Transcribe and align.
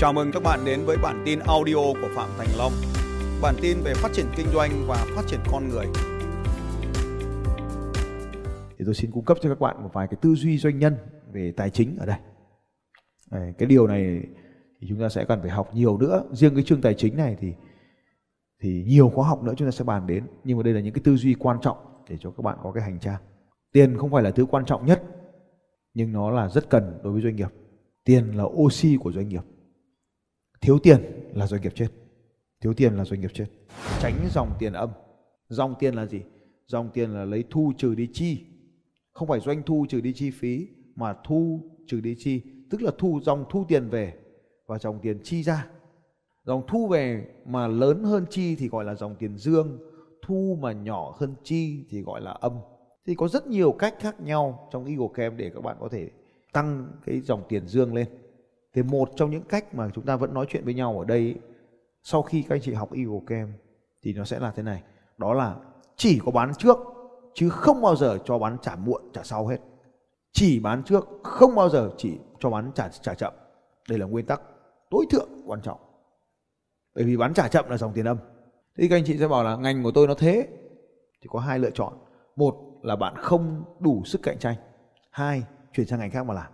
Chào 0.00 0.12
mừng 0.12 0.30
các 0.32 0.42
bạn 0.42 0.60
đến 0.64 0.80
với 0.86 0.96
bản 1.02 1.22
tin 1.26 1.38
audio 1.38 1.74
của 1.74 2.08
Phạm 2.14 2.28
Thành 2.38 2.48
Long. 2.58 2.72
Bản 3.42 3.54
tin 3.62 3.76
về 3.84 3.94
phát 3.94 4.08
triển 4.12 4.26
kinh 4.36 4.46
doanh 4.54 4.70
và 4.86 5.06
phát 5.16 5.22
triển 5.26 5.40
con 5.52 5.68
người. 5.68 5.86
Thì 8.78 8.84
tôi 8.84 8.94
xin 8.94 9.10
cung 9.10 9.24
cấp 9.24 9.36
cho 9.40 9.48
các 9.48 9.60
bạn 9.60 9.82
một 9.82 9.90
vài 9.92 10.06
cái 10.06 10.18
tư 10.22 10.34
duy 10.34 10.58
doanh 10.58 10.78
nhân 10.78 10.96
về 11.32 11.52
tài 11.56 11.70
chính 11.70 11.96
ở 11.98 12.06
đây. 12.06 12.16
Đấy, 13.30 13.54
cái 13.58 13.66
điều 13.66 13.86
này 13.86 14.20
thì 14.80 14.86
chúng 14.88 15.00
ta 15.00 15.08
sẽ 15.08 15.24
cần 15.24 15.40
phải 15.40 15.50
học 15.50 15.74
nhiều 15.74 15.98
nữa. 15.98 16.24
Riêng 16.32 16.54
cái 16.54 16.64
chương 16.64 16.80
tài 16.80 16.94
chính 16.94 17.16
này 17.16 17.36
thì 17.40 17.52
thì 18.62 18.84
nhiều 18.86 19.08
khóa 19.08 19.28
học 19.28 19.42
nữa 19.42 19.52
chúng 19.56 19.68
ta 19.68 19.72
sẽ 19.72 19.84
bàn 19.84 20.06
đến. 20.06 20.24
Nhưng 20.44 20.56
mà 20.56 20.62
đây 20.62 20.74
là 20.74 20.80
những 20.80 20.94
cái 20.94 21.02
tư 21.04 21.16
duy 21.16 21.34
quan 21.34 21.56
trọng 21.62 21.76
để 22.08 22.16
cho 22.20 22.30
các 22.30 22.42
bạn 22.42 22.58
có 22.62 22.72
cái 22.72 22.82
hành 22.82 22.98
trang. 23.00 23.20
Tiền 23.72 23.98
không 23.98 24.10
phải 24.10 24.22
là 24.22 24.30
thứ 24.30 24.46
quan 24.46 24.64
trọng 24.64 24.86
nhất, 24.86 25.02
nhưng 25.94 26.12
nó 26.12 26.30
là 26.30 26.48
rất 26.48 26.70
cần 26.70 27.00
đối 27.02 27.12
với 27.12 27.22
doanh 27.22 27.36
nghiệp. 27.36 27.50
Tiền 28.04 28.36
là 28.36 28.44
oxy 28.44 28.96
của 28.96 29.12
doanh 29.12 29.28
nghiệp 29.28 29.42
thiếu 30.60 30.78
tiền 30.78 31.02
là 31.34 31.46
doanh 31.46 31.62
nghiệp 31.62 31.72
chết. 31.74 31.88
Thiếu 32.60 32.74
tiền 32.74 32.96
là 32.96 33.04
doanh 33.04 33.20
nghiệp 33.20 33.30
chết. 33.34 33.46
Tránh 34.00 34.28
dòng 34.30 34.50
tiền 34.58 34.72
âm. 34.72 34.90
Dòng 35.48 35.74
tiền 35.78 35.94
là 35.94 36.06
gì? 36.06 36.20
Dòng 36.66 36.90
tiền 36.94 37.10
là 37.10 37.24
lấy 37.24 37.44
thu 37.50 37.72
trừ 37.78 37.94
đi 37.94 38.08
chi. 38.12 38.38
Không 39.12 39.28
phải 39.28 39.40
doanh 39.40 39.62
thu 39.62 39.86
trừ 39.88 40.00
đi 40.00 40.12
chi 40.12 40.30
phí, 40.30 40.68
mà 40.94 41.14
thu 41.24 41.70
trừ 41.86 42.00
đi 42.00 42.14
chi. 42.18 42.42
Tức 42.70 42.82
là 42.82 42.90
thu 42.98 43.20
dòng 43.22 43.44
thu 43.50 43.64
tiền 43.68 43.88
về 43.88 44.14
và 44.66 44.78
dòng 44.78 44.98
tiền 45.02 45.20
chi 45.22 45.42
ra. 45.42 45.66
Dòng 46.44 46.62
thu 46.68 46.88
về 46.88 47.26
mà 47.46 47.66
lớn 47.66 48.04
hơn 48.04 48.26
chi 48.30 48.56
thì 48.56 48.68
gọi 48.68 48.84
là 48.84 48.94
dòng 48.94 49.14
tiền 49.18 49.36
dương. 49.36 49.78
Thu 50.22 50.58
mà 50.60 50.72
nhỏ 50.72 51.16
hơn 51.18 51.34
chi 51.44 51.84
thì 51.90 52.02
gọi 52.02 52.20
là 52.20 52.30
âm. 52.30 52.52
Thì 53.06 53.14
có 53.14 53.28
rất 53.28 53.46
nhiều 53.46 53.72
cách 53.72 53.94
khác 53.98 54.20
nhau 54.20 54.68
trong 54.72 54.84
Eagle 54.84 55.08
Camp 55.14 55.36
để 55.36 55.50
các 55.54 55.60
bạn 55.60 55.76
có 55.80 55.88
thể 55.88 56.10
tăng 56.52 56.92
cái 57.06 57.20
dòng 57.20 57.42
tiền 57.48 57.68
dương 57.68 57.94
lên 57.94 58.06
thì 58.74 58.82
một 58.82 59.10
trong 59.16 59.30
những 59.30 59.42
cách 59.42 59.74
mà 59.74 59.90
chúng 59.94 60.06
ta 60.06 60.16
vẫn 60.16 60.34
nói 60.34 60.46
chuyện 60.48 60.64
với 60.64 60.74
nhau 60.74 60.98
ở 60.98 61.04
đây 61.04 61.36
sau 62.02 62.22
khi 62.22 62.42
các 62.42 62.54
anh 62.54 62.60
chị 62.62 62.72
học 62.72 62.92
Eagle 62.92 63.20
Camp 63.26 63.50
thì 64.02 64.12
nó 64.12 64.24
sẽ 64.24 64.38
là 64.38 64.50
thế 64.50 64.62
này. 64.62 64.82
Đó 65.18 65.34
là 65.34 65.56
chỉ 65.96 66.20
có 66.24 66.32
bán 66.32 66.52
trước, 66.54 66.78
chứ 67.34 67.48
không 67.48 67.82
bao 67.82 67.96
giờ 67.96 68.18
cho 68.24 68.38
bán 68.38 68.56
trả 68.62 68.76
muộn, 68.76 69.02
trả 69.12 69.22
sau 69.22 69.46
hết. 69.46 69.58
Chỉ 70.32 70.60
bán 70.60 70.82
trước, 70.82 71.08
không 71.22 71.54
bao 71.54 71.68
giờ 71.68 71.90
chỉ 71.96 72.18
cho 72.38 72.50
bán 72.50 72.70
trả 72.74 72.88
trả 72.88 73.14
chậm. 73.14 73.32
Đây 73.88 73.98
là 73.98 74.06
nguyên 74.06 74.26
tắc 74.26 74.40
tối 74.90 75.06
thượng 75.10 75.28
quan 75.46 75.62
trọng. 75.62 75.78
Bởi 76.94 77.04
vì 77.04 77.16
bán 77.16 77.34
trả 77.34 77.48
chậm 77.48 77.68
là 77.68 77.76
dòng 77.76 77.92
tiền 77.92 78.08
âm. 78.08 78.16
Thì 78.76 78.88
các 78.88 78.96
anh 78.96 79.04
chị 79.06 79.18
sẽ 79.18 79.28
bảo 79.28 79.44
là 79.44 79.56
ngành 79.56 79.82
của 79.82 79.90
tôi 79.90 80.06
nó 80.06 80.14
thế. 80.14 80.48
Thì 81.20 81.28
có 81.28 81.38
hai 81.38 81.58
lựa 81.58 81.70
chọn. 81.70 81.92
Một 82.36 82.54
là 82.82 82.96
bạn 82.96 83.14
không 83.16 83.64
đủ 83.80 84.02
sức 84.04 84.22
cạnh 84.22 84.38
tranh. 84.38 84.56
Hai, 85.10 85.42
chuyển 85.72 85.86
sang 85.86 85.98
ngành 85.98 86.10
khác 86.10 86.26
mà 86.26 86.34
làm 86.34 86.52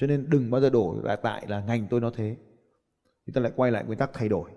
cho 0.00 0.06
nên 0.06 0.26
đừng 0.30 0.50
bao 0.50 0.60
giờ 0.60 0.70
đổ 0.70 0.96
là 1.02 1.16
tại 1.16 1.44
là 1.48 1.60
ngành 1.60 1.86
tôi 1.90 2.00
nó 2.00 2.10
thế. 2.10 2.36
Chúng 3.26 3.34
ta 3.34 3.40
lại 3.40 3.52
quay 3.56 3.72
lại 3.72 3.84
nguyên 3.84 3.98
tắc 3.98 4.10
thay 4.12 4.28
đổi. 4.28 4.50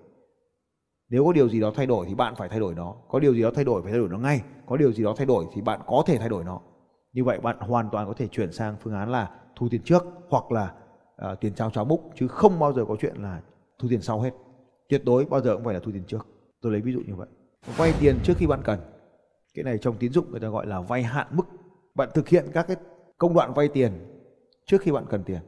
Nếu 1.10 1.26
có 1.26 1.34
điều 1.34 1.50
gì 1.50 1.60
đó 1.60 1.72
thay 1.76 1.86
đổi 1.86 2.06
thì 2.10 2.16
bạn 2.16 2.36
phải 2.36 2.50
thay 2.50 2.60
đổi 2.60 2.76
nó. 2.76 2.96
Có 3.10 3.20
điều 3.20 3.34
gì 3.34 3.42
đó 3.42 3.52
thay 3.56 3.64
đổi 3.64 3.82
phải 3.82 3.92
thay 3.92 4.00
đổi 4.00 4.10
nó 4.10 4.18
ngay. 4.18 4.42
Có 4.66 4.78
điều 4.78 4.94
gì 4.94 5.04
đó 5.04 5.14
thay 5.18 5.26
đổi 5.26 5.46
thì 5.54 5.62
bạn 5.62 5.82
có 5.88 6.04
thể 6.08 6.18
thay 6.18 6.30
đổi 6.30 6.44
nó. 6.44 6.62
Như 7.14 7.24
vậy 7.24 7.40
bạn 7.40 7.60
hoàn 7.60 7.90
toàn 7.92 8.08
có 8.08 8.14
thể 8.14 8.28
chuyển 8.28 8.52
sang 8.52 8.76
phương 8.82 8.94
án 8.94 9.12
là 9.12 9.32
thu 9.56 9.68
tiền 9.72 9.82
trước 9.84 10.04
hoặc 10.30 10.52
là 10.52 10.74
uh, 11.32 11.40
tiền 11.40 11.54
trao 11.54 11.70
cháo 11.70 11.86
múc 11.86 12.12
chứ 12.16 12.28
không 12.28 12.60
bao 12.60 12.74
giờ 12.74 12.86
có 12.86 12.96
chuyện 13.00 13.16
là 13.16 13.42
thu 13.80 13.88
tiền 13.90 14.02
sau 14.02 14.22
hết. 14.22 14.32
Tuyệt 14.90 15.02
đối 15.06 15.26
bao 15.26 15.42
giờ 15.42 15.56
cũng 15.56 15.66
phải 15.66 15.74
là 15.74 15.80
thu 15.80 15.92
tiền 15.92 16.04
trước. 16.08 16.28
Tôi 16.62 16.72
lấy 16.72 16.82
ví 16.82 16.94
dụ 16.94 17.00
như 17.08 17.16
vậy. 17.16 17.28
Vay 17.78 17.94
tiền 18.00 18.20
trước 18.24 18.34
khi 18.38 18.48
bạn 18.48 18.62
cần. 18.64 18.80
Cái 19.54 19.64
này 19.64 19.78
trong 19.78 19.96
tín 19.98 20.12
dụng 20.12 20.32
người 20.32 20.40
ta 20.40 20.48
gọi 20.48 20.68
là 20.68 20.82
vay 20.82 21.04
hạn 21.04 21.28
mức. 21.32 21.44
Bạn 21.96 22.10
thực 22.14 22.28
hiện 22.28 22.46
các 22.54 22.68
cái 22.68 22.78
công 23.18 23.34
đoạn 23.34 23.54
vay 23.54 23.68
tiền 23.68 24.13
trước 24.66 24.82
khi 24.82 24.92
bạn 24.92 25.06
cần 25.10 25.24
tiền. 25.24 25.40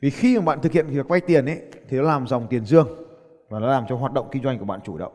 Vì 0.00 0.10
khi 0.10 0.38
mà 0.38 0.44
bạn 0.44 0.60
thực 0.60 0.72
hiện 0.72 0.86
việc 0.86 1.08
vay 1.08 1.20
tiền 1.20 1.46
ấy 1.46 1.62
thì 1.88 1.96
nó 1.96 2.02
làm 2.02 2.26
dòng 2.26 2.46
tiền 2.50 2.64
dương 2.64 2.88
và 3.48 3.58
nó 3.58 3.66
làm 3.66 3.84
cho 3.88 3.96
hoạt 3.96 4.12
động 4.12 4.28
kinh 4.30 4.42
doanh 4.42 4.58
của 4.58 4.64
bạn 4.64 4.80
chủ 4.84 4.98
động. 4.98 5.12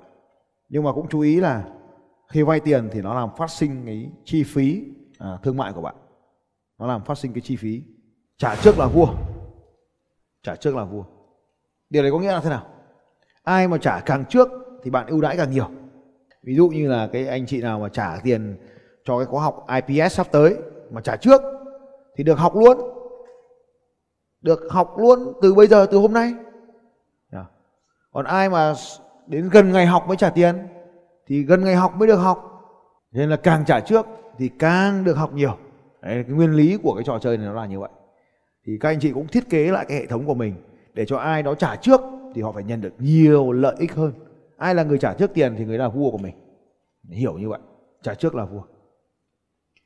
Nhưng 0.69 0.83
mà 0.83 0.93
cũng 0.93 1.07
chú 1.09 1.19
ý 1.19 1.39
là 1.39 1.63
khi 2.27 2.43
vay 2.43 2.59
tiền 2.59 2.89
thì 2.91 3.01
nó 3.01 3.13
làm 3.13 3.29
phát 3.37 3.49
sinh 3.49 3.85
cái 3.85 4.11
chi 4.25 4.43
phí 4.43 4.83
à, 5.19 5.37
thương 5.43 5.57
mại 5.57 5.73
của 5.73 5.81
bạn. 5.81 5.95
Nó 6.79 6.87
làm 6.87 7.03
phát 7.03 7.17
sinh 7.17 7.33
cái 7.33 7.41
chi 7.41 7.55
phí 7.55 7.83
trả 8.37 8.55
trước 8.55 8.79
là 8.79 8.87
vua. 8.87 9.07
Trả 10.43 10.55
trước 10.55 10.75
là 10.75 10.83
vua. 10.83 11.03
Điều 11.89 12.03
này 12.03 12.11
có 12.11 12.19
nghĩa 12.19 12.31
là 12.31 12.41
thế 12.41 12.49
nào? 12.49 12.67
Ai 13.43 13.67
mà 13.67 13.77
trả 13.77 13.99
càng 13.99 14.25
trước 14.25 14.49
thì 14.83 14.91
bạn 14.91 15.07
ưu 15.07 15.21
đãi 15.21 15.37
càng 15.37 15.51
nhiều. 15.51 15.69
Ví 16.43 16.55
dụ 16.55 16.69
như 16.69 16.89
là 16.89 17.09
cái 17.13 17.27
anh 17.27 17.45
chị 17.45 17.61
nào 17.61 17.79
mà 17.79 17.89
trả 17.89 18.17
tiền 18.23 18.57
cho 19.03 19.17
cái 19.17 19.25
khóa 19.25 19.43
học 19.43 19.65
IPS 19.87 20.15
sắp 20.15 20.27
tới 20.31 20.55
mà 20.91 21.01
trả 21.01 21.15
trước 21.15 21.41
thì 22.15 22.23
được 22.23 22.39
học 22.39 22.55
luôn 22.55 23.00
được 24.41 24.59
học 24.69 24.97
luôn 24.97 25.33
từ 25.41 25.53
bây 25.53 25.67
giờ 25.67 25.85
từ 25.91 25.97
hôm 25.97 26.13
nay. 26.13 26.33
Dạ. 27.31 27.45
Còn 28.11 28.25
ai 28.25 28.49
mà 28.49 28.73
đến 29.27 29.49
gần 29.49 29.71
ngày 29.71 29.85
học 29.85 30.07
mới 30.07 30.17
trả 30.17 30.29
tiền 30.29 30.55
thì 31.27 31.43
gần 31.43 31.63
ngày 31.63 31.75
học 31.75 31.95
mới 31.95 32.07
được 32.07 32.15
học. 32.15 32.47
Nên 33.11 33.29
là 33.29 33.35
càng 33.35 33.65
trả 33.65 33.79
trước 33.79 34.05
thì 34.37 34.49
càng 34.59 35.03
được 35.03 35.17
học 35.17 35.33
nhiều. 35.33 35.57
Đấy, 36.01 36.23
cái 36.27 36.35
nguyên 36.35 36.53
lý 36.53 36.77
của 36.83 36.93
cái 36.93 37.03
trò 37.03 37.19
chơi 37.19 37.37
này 37.37 37.45
nó 37.47 37.53
là 37.53 37.65
như 37.65 37.79
vậy. 37.79 37.89
Thì 38.65 38.77
các 38.79 38.89
anh 38.89 38.99
chị 38.99 39.11
cũng 39.11 39.27
thiết 39.27 39.49
kế 39.49 39.71
lại 39.71 39.85
cái 39.87 39.97
hệ 39.97 40.05
thống 40.05 40.25
của 40.25 40.33
mình 40.33 40.55
để 40.93 41.05
cho 41.05 41.17
ai 41.17 41.43
đó 41.43 41.55
trả 41.55 41.75
trước 41.75 42.01
thì 42.35 42.41
họ 42.41 42.51
phải 42.51 42.63
nhận 42.63 42.81
được 42.81 42.93
nhiều 42.99 43.51
lợi 43.51 43.75
ích 43.79 43.93
hơn. 43.93 44.13
Ai 44.57 44.75
là 44.75 44.83
người 44.83 44.97
trả 44.97 45.13
trước 45.13 45.31
tiền 45.33 45.55
thì 45.57 45.65
người 45.65 45.77
là 45.77 45.89
vua 45.89 46.11
của 46.11 46.17
mình. 46.17 46.35
Hiểu 47.09 47.33
như 47.33 47.49
vậy. 47.49 47.59
Trả 48.03 48.13
trước 48.13 48.35
là 48.35 48.45
vua. 48.45 48.61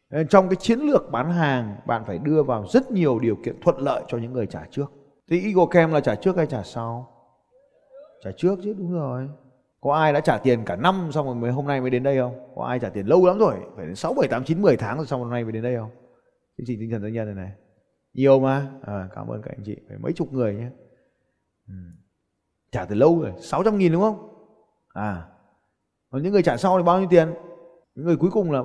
Ờ, 0.09 0.23
trong 0.23 0.49
cái 0.49 0.55
chiến 0.55 0.79
lược 0.79 1.11
bán 1.11 1.31
hàng 1.31 1.75
bạn 1.85 2.03
phải 2.05 2.17
đưa 2.17 2.43
vào 2.43 2.66
rất 2.69 2.91
nhiều 2.91 3.19
điều 3.19 3.35
kiện 3.35 3.61
thuận 3.61 3.77
lợi 3.77 4.03
cho 4.07 4.17
những 4.17 4.33
người 4.33 4.47
trả 4.47 4.66
trước. 4.71 4.91
Thì 5.29 5.41
Eagle 5.41 5.66
Camp 5.71 5.93
là 5.93 5.99
trả 5.99 6.16
trước 6.16 6.38
hay 6.38 6.47
trả 6.47 6.63
sau? 6.63 7.11
Trả 8.23 8.31
trước 8.38 8.59
chứ 8.63 8.73
đúng 8.77 8.93
rồi. 8.93 9.29
Có 9.81 9.93
ai 9.93 10.13
đã 10.13 10.19
trả 10.19 10.38
tiền 10.38 10.66
cả 10.66 10.75
năm 10.75 11.09
xong 11.11 11.25
rồi 11.25 11.35
mới 11.35 11.51
hôm 11.51 11.67
nay 11.67 11.81
mới 11.81 11.89
đến 11.89 12.03
đây 12.03 12.17
không? 12.17 12.51
Có 12.55 12.63
ai 12.63 12.79
trả 12.79 12.89
tiền 12.89 13.05
lâu 13.05 13.25
lắm 13.25 13.38
rồi, 13.38 13.55
phải 13.75 13.85
đến 13.85 13.95
6, 13.95 14.13
7, 14.13 14.27
8, 14.27 14.43
9, 14.43 14.61
10 14.61 14.77
tháng 14.77 14.97
rồi 14.97 15.05
xong 15.05 15.19
hôm 15.21 15.29
nay 15.29 15.43
mới 15.43 15.51
đến 15.51 15.63
đây 15.63 15.75
không? 15.75 15.89
Chương 16.57 16.66
trình 16.67 16.79
tinh 16.79 16.91
thần 16.91 17.01
doanh 17.01 17.13
nhân 17.13 17.25
này 17.25 17.35
này. 17.35 17.51
Nhiều 18.13 18.39
mà. 18.39 18.67
À, 18.81 19.09
cảm 19.16 19.27
ơn 19.27 19.41
các 19.41 19.51
anh 19.51 19.63
chị, 19.66 19.77
phải 19.89 19.97
mấy 19.97 20.13
chục 20.13 20.33
người 20.33 20.55
nhé. 20.55 20.69
Ừ. 21.67 21.73
Trả 22.72 22.85
từ 22.85 22.95
lâu 22.95 23.19
rồi, 23.22 23.31
600 23.39 23.77
nghìn 23.77 23.91
đúng 23.91 24.01
không? 24.01 24.29
À. 24.93 25.27
Còn 26.09 26.23
những 26.23 26.33
người 26.33 26.43
trả 26.43 26.57
sau 26.57 26.77
thì 26.77 26.83
bao 26.83 26.99
nhiêu 26.99 27.07
tiền? 27.09 27.33
Những 27.95 28.05
người 28.05 28.17
cuối 28.17 28.31
cùng 28.31 28.51
là 28.51 28.63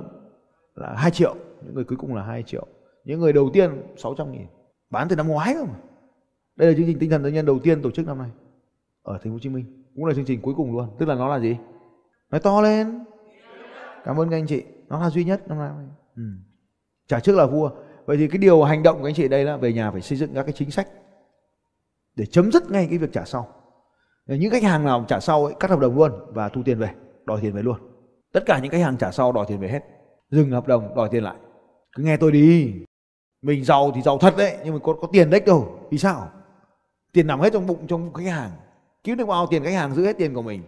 là 0.75 0.93
2 0.97 1.11
triệu 1.11 1.35
những 1.65 1.75
người 1.75 1.83
cuối 1.83 1.97
cùng 1.97 2.15
là 2.15 2.23
2 2.23 2.43
triệu. 2.43 2.67
Những 3.03 3.19
người 3.19 3.33
đầu 3.33 3.49
tiên 3.53 3.71
600 3.97 4.31
nghìn. 4.31 4.47
Bán 4.89 5.07
từ 5.09 5.15
năm 5.15 5.27
ngoái 5.27 5.53
cơ 5.53 5.63
mà. 5.63 5.75
Đây 6.55 6.71
là 6.71 6.77
chương 6.77 6.87
trình 6.87 6.99
tinh 6.99 7.09
thần 7.09 7.23
doanh 7.23 7.33
nhân 7.33 7.45
đầu 7.45 7.59
tiên 7.59 7.81
tổ 7.81 7.91
chức 7.91 8.07
năm 8.07 8.17
nay 8.17 8.29
ở 9.03 9.13
thành 9.13 9.23
phố 9.23 9.31
Hồ 9.31 9.39
Chí 9.39 9.49
Minh. 9.49 9.83
Cũng 9.95 10.05
là 10.05 10.13
chương 10.13 10.25
trình 10.25 10.41
cuối 10.41 10.53
cùng 10.57 10.73
luôn. 10.73 10.89
Tức 10.99 11.05
là 11.05 11.15
nó 11.15 11.27
là 11.27 11.39
gì? 11.39 11.57
Nói 12.31 12.41
to 12.41 12.61
lên. 12.61 13.03
Cảm 14.05 14.19
ơn 14.19 14.29
các 14.29 14.37
anh 14.37 14.47
chị. 14.47 14.63
Nó 14.89 15.01
là 15.01 15.09
duy 15.09 15.23
nhất 15.23 15.47
năm 15.47 15.57
nay. 15.57 15.69
Ừ. 16.15 16.23
trả 17.07 17.19
trước 17.19 17.35
là 17.35 17.45
vua. 17.45 17.71
Vậy 18.05 18.17
thì 18.17 18.27
cái 18.27 18.37
điều 18.37 18.63
hành 18.63 18.83
động 18.83 18.99
của 18.99 19.07
anh 19.07 19.13
chị 19.13 19.27
đây 19.27 19.45
là 19.45 19.57
về 19.57 19.73
nhà 19.73 19.91
phải 19.91 20.01
xây 20.01 20.17
dựng 20.17 20.33
các 20.33 20.43
cái 20.43 20.53
chính 20.53 20.71
sách 20.71 20.87
để 22.15 22.25
chấm 22.25 22.51
dứt 22.51 22.71
ngay 22.71 22.87
cái 22.89 22.97
việc 22.97 23.13
trả 23.13 23.25
sau. 23.25 23.47
Những 24.27 24.51
khách 24.51 24.63
hàng 24.63 24.85
nào 24.85 25.05
trả 25.07 25.19
sau 25.19 25.45
ấy, 25.45 25.53
cắt 25.59 25.69
hợp 25.69 25.79
đồng 25.79 25.95
luôn 25.95 26.11
và 26.27 26.49
thu 26.49 26.61
tiền 26.65 26.79
về 26.79 26.89
đòi 27.25 27.41
tiền 27.41 27.53
về 27.53 27.61
luôn. 27.61 27.77
Tất 28.33 28.43
cả 28.45 28.59
những 28.59 28.71
khách 28.71 28.81
hàng 28.81 28.97
trả 28.97 29.11
sau 29.11 29.31
đòi 29.31 29.45
tiền 29.47 29.59
về 29.59 29.67
hết 29.67 30.00
dừng 30.31 30.51
hợp 30.51 30.67
đồng 30.67 30.95
đòi 30.95 31.09
tiền 31.11 31.23
lại. 31.23 31.35
Cứ 31.95 32.03
nghe 32.03 32.17
tôi 32.17 32.31
đi. 32.31 32.73
Mình 33.41 33.63
giàu 33.63 33.91
thì 33.95 34.01
giàu 34.01 34.17
thật 34.17 34.33
đấy 34.37 34.57
nhưng 34.63 34.73
mà 34.73 34.79
có 34.83 34.93
có 34.93 35.07
tiền 35.11 35.29
đấy 35.29 35.41
đâu 35.45 35.87
vì 35.91 35.97
sao? 35.97 36.31
Tiền 37.11 37.27
nằm 37.27 37.39
hết 37.39 37.53
trong 37.53 37.67
bụng 37.67 37.87
trong 37.87 38.13
khách 38.13 38.27
hàng. 38.27 38.51
Kiếm 39.03 39.17
được 39.17 39.25
bao 39.25 39.47
tiền 39.47 39.63
khách 39.63 39.73
hàng 39.73 39.95
giữ 39.95 40.05
hết 40.05 40.17
tiền 40.17 40.33
của 40.33 40.41
mình. 40.41 40.63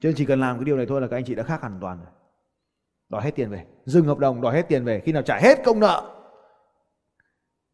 Cho 0.00 0.06
nên 0.08 0.14
chỉ 0.16 0.24
cần 0.24 0.40
làm 0.40 0.56
cái 0.56 0.64
điều 0.64 0.76
này 0.76 0.86
thôi 0.88 1.00
là 1.00 1.06
các 1.06 1.16
anh 1.16 1.24
chị 1.24 1.34
đã 1.34 1.42
khác 1.42 1.60
hoàn 1.60 1.78
toàn 1.80 1.98
rồi. 1.98 2.12
Đòi 3.08 3.22
hết 3.22 3.30
tiền 3.34 3.50
về 3.50 3.66
dừng 3.84 4.06
hợp 4.06 4.18
đồng 4.18 4.40
đòi 4.40 4.54
hết 4.54 4.68
tiền 4.68 4.84
về. 4.84 5.00
Khi 5.00 5.12
nào 5.12 5.22
trả 5.22 5.38
hết 5.38 5.58
công 5.64 5.80
nợ 5.80 6.16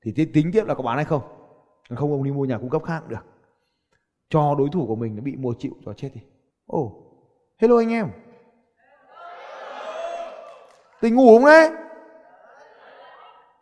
thì 0.04 0.12
tính 0.12 0.50
tiếp 0.52 0.64
là 0.66 0.74
có 0.74 0.82
bán 0.82 0.96
hay 0.96 1.04
không. 1.04 1.22
Không 1.94 2.12
ông 2.12 2.24
đi 2.24 2.32
mua 2.32 2.44
nhà 2.44 2.58
cung 2.58 2.70
cấp 2.70 2.82
khác 2.84 3.08
được. 3.08 3.24
Cho 4.30 4.54
đối 4.58 4.68
thủ 4.72 4.86
của 4.86 4.96
mình 4.96 5.16
nó 5.16 5.22
bị 5.22 5.36
mua 5.36 5.54
chịu 5.58 5.72
cho 5.84 5.92
chết 5.92 6.10
đi. 6.14 6.20
Ồ 6.66 6.80
oh, 6.80 6.92
hello 7.58 7.76
anh 7.76 7.90
em. 7.90 8.08
Tỉnh 11.00 11.14
ngủ 11.14 11.36
không 11.36 11.46
đấy? 11.46 11.70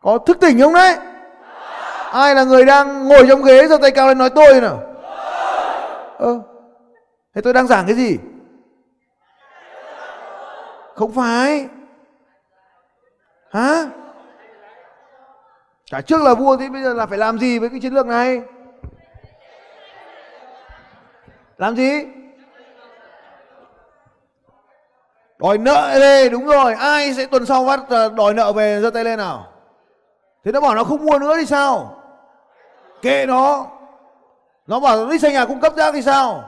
Có 0.02 0.18
thức 0.18 0.36
tỉnh 0.40 0.60
không 0.60 0.74
đấy? 0.74 0.96
Ai 2.12 2.34
là 2.34 2.44
người 2.44 2.64
đang 2.64 3.08
ngồi 3.08 3.26
trong 3.28 3.42
ghế 3.42 3.66
giơ 3.68 3.78
tay 3.82 3.90
cao 3.90 4.08
lên 4.08 4.18
nói 4.18 4.30
tôi 4.30 4.60
nào? 4.60 4.82
Ơ, 6.18 6.40
thế 7.34 7.40
tôi 7.40 7.52
đang 7.52 7.66
giảng 7.66 7.86
cái 7.86 7.94
gì? 7.94 8.18
Không 10.94 11.12
phải. 11.12 11.68
Hả? 13.50 13.84
Cả 15.90 16.00
trước 16.00 16.22
là 16.22 16.34
vua 16.34 16.56
thì 16.56 16.68
bây 16.68 16.82
giờ 16.82 16.94
là 16.94 17.06
phải 17.06 17.18
làm 17.18 17.38
gì 17.38 17.58
với 17.58 17.68
cái 17.68 17.80
chiến 17.80 17.94
lược 17.94 18.06
này? 18.06 18.42
Làm 21.58 21.76
gì? 21.76 22.06
Đòi 25.38 25.58
nợ 25.58 25.96
về 26.00 26.28
đúng 26.28 26.46
rồi. 26.46 26.74
Ai 26.74 27.14
sẽ 27.14 27.26
tuần 27.26 27.46
sau 27.46 27.64
bắt 27.64 27.80
ờ, 27.88 28.08
đòi 28.08 28.34
nợ 28.34 28.52
về 28.52 28.80
giơ 28.82 28.90
tay 28.90 29.04
lên 29.04 29.18
nào? 29.18 29.46
Thế 30.44 30.52
nó 30.52 30.60
bảo 30.60 30.74
nó 30.74 30.84
không 30.84 31.04
mua 31.04 31.18
nữa 31.18 31.34
thì 31.36 31.46
sao? 31.46 31.96
Kệ 33.02 33.26
nó. 33.26 33.66
Nó 34.66 34.80
bảo 34.80 35.06
đi 35.10 35.18
xây 35.18 35.32
nhà 35.32 35.46
cung 35.46 35.60
cấp 35.60 35.72
rác 35.76 35.94
thì 35.94 36.02
sao? 36.02 36.44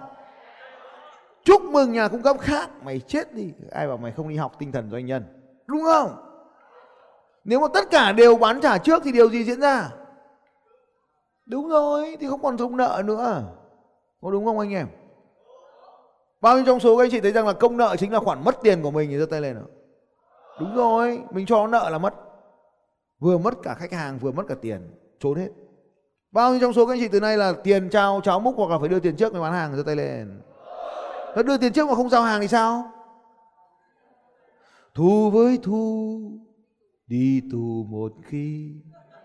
Chúc 1.45 1.63
mừng 1.63 1.93
nhà 1.93 2.09
cung 2.09 2.23
cấp 2.23 2.37
khác, 2.41 2.71
mày 2.83 3.01
chết 3.09 3.35
đi. 3.35 3.53
Ai 3.73 3.89
bảo 3.89 3.97
mày 3.97 4.13
không 4.13 4.29
đi 4.29 4.37
học 4.37 4.53
tinh 4.59 4.73
thần 4.73 4.91
doanh 4.91 5.07
nhân. 5.07 5.25
Đúng 5.67 5.83
không? 5.85 6.17
Nếu 7.45 7.61
mà 7.61 7.67
tất 7.75 7.91
cả 7.91 8.13
đều 8.13 8.37
bán 8.37 8.61
trả 8.61 8.79
trước 8.79 9.03
thì 9.05 9.13
điều 9.13 9.31
gì 9.31 9.45
diễn 9.45 9.61
ra? 9.61 9.89
Đúng 11.47 11.69
rồi, 11.69 12.17
thì 12.21 12.27
không 12.29 12.43
còn 12.43 12.57
thông 12.57 12.77
nợ 12.77 13.03
nữa. 13.05 13.43
Có 14.23 14.31
đúng 14.31 14.45
không 14.45 14.59
anh 14.59 14.73
em? 14.73 14.87
Bao 16.41 16.57
nhiêu 16.57 16.65
trong 16.67 16.81
số 16.81 16.97
các 16.97 17.05
anh 17.05 17.11
chị 17.11 17.21
thấy 17.21 17.33
rằng 17.33 17.47
là 17.47 17.53
công 17.53 17.77
nợ 17.77 17.97
chính 17.99 18.13
là 18.13 18.21
khoản 18.21 18.45
mất 18.45 18.57
tiền 18.63 18.83
của 18.83 18.91
mình 18.91 19.11
thì 19.11 19.19
giơ 19.19 19.27
tay 19.27 19.41
lên 19.41 19.55
nào 19.55 19.67
đúng 20.61 20.77
rồi, 20.77 21.21
mình 21.31 21.47
cho 21.47 21.67
nợ 21.67 21.91
là 21.91 21.99
mất. 21.99 22.15
Vừa 23.21 23.39
mất 23.39 23.55
cả 23.63 23.75
khách 23.75 23.93
hàng, 23.93 24.19
vừa 24.19 24.33
mất 24.33 24.43
cả 24.49 24.55
tiền, 24.63 24.81
trốn 25.21 25.39
hết. 25.39 25.49
Bao 26.33 26.51
nhiêu 26.51 26.61
trong 26.61 26.73
số 26.73 26.87
các 26.87 26.93
anh 26.93 27.01
chị 27.01 27.09
từ 27.09 27.21
nay 27.21 27.37
là 27.37 27.53
tiền 27.65 27.91
trao 27.91 28.21
cháo 28.25 28.41
múc 28.41 28.57
hoặc 28.57 28.71
là 28.71 28.79
phải 28.79 28.89
đưa 28.89 29.01
tiền 29.01 29.17
trước 29.17 29.33
mới 29.33 29.43
bán 29.43 29.53
hàng, 29.53 29.77
giơ 29.77 29.83
tay 29.83 29.97
lên. 29.97 30.41
Nó 31.37 31.43
đưa 31.43 31.59
tiền 31.59 31.73
trước 31.73 31.89
mà 31.89 31.95
không 31.95 32.09
giao 32.09 32.23
hàng 32.23 32.41
thì 32.41 32.49
sao? 32.49 32.91
Thu 34.95 35.31
với 35.31 35.59
thu, 35.63 36.21
đi 37.07 37.43
tù 37.53 37.85
một 37.89 38.13
khi. 38.23 38.73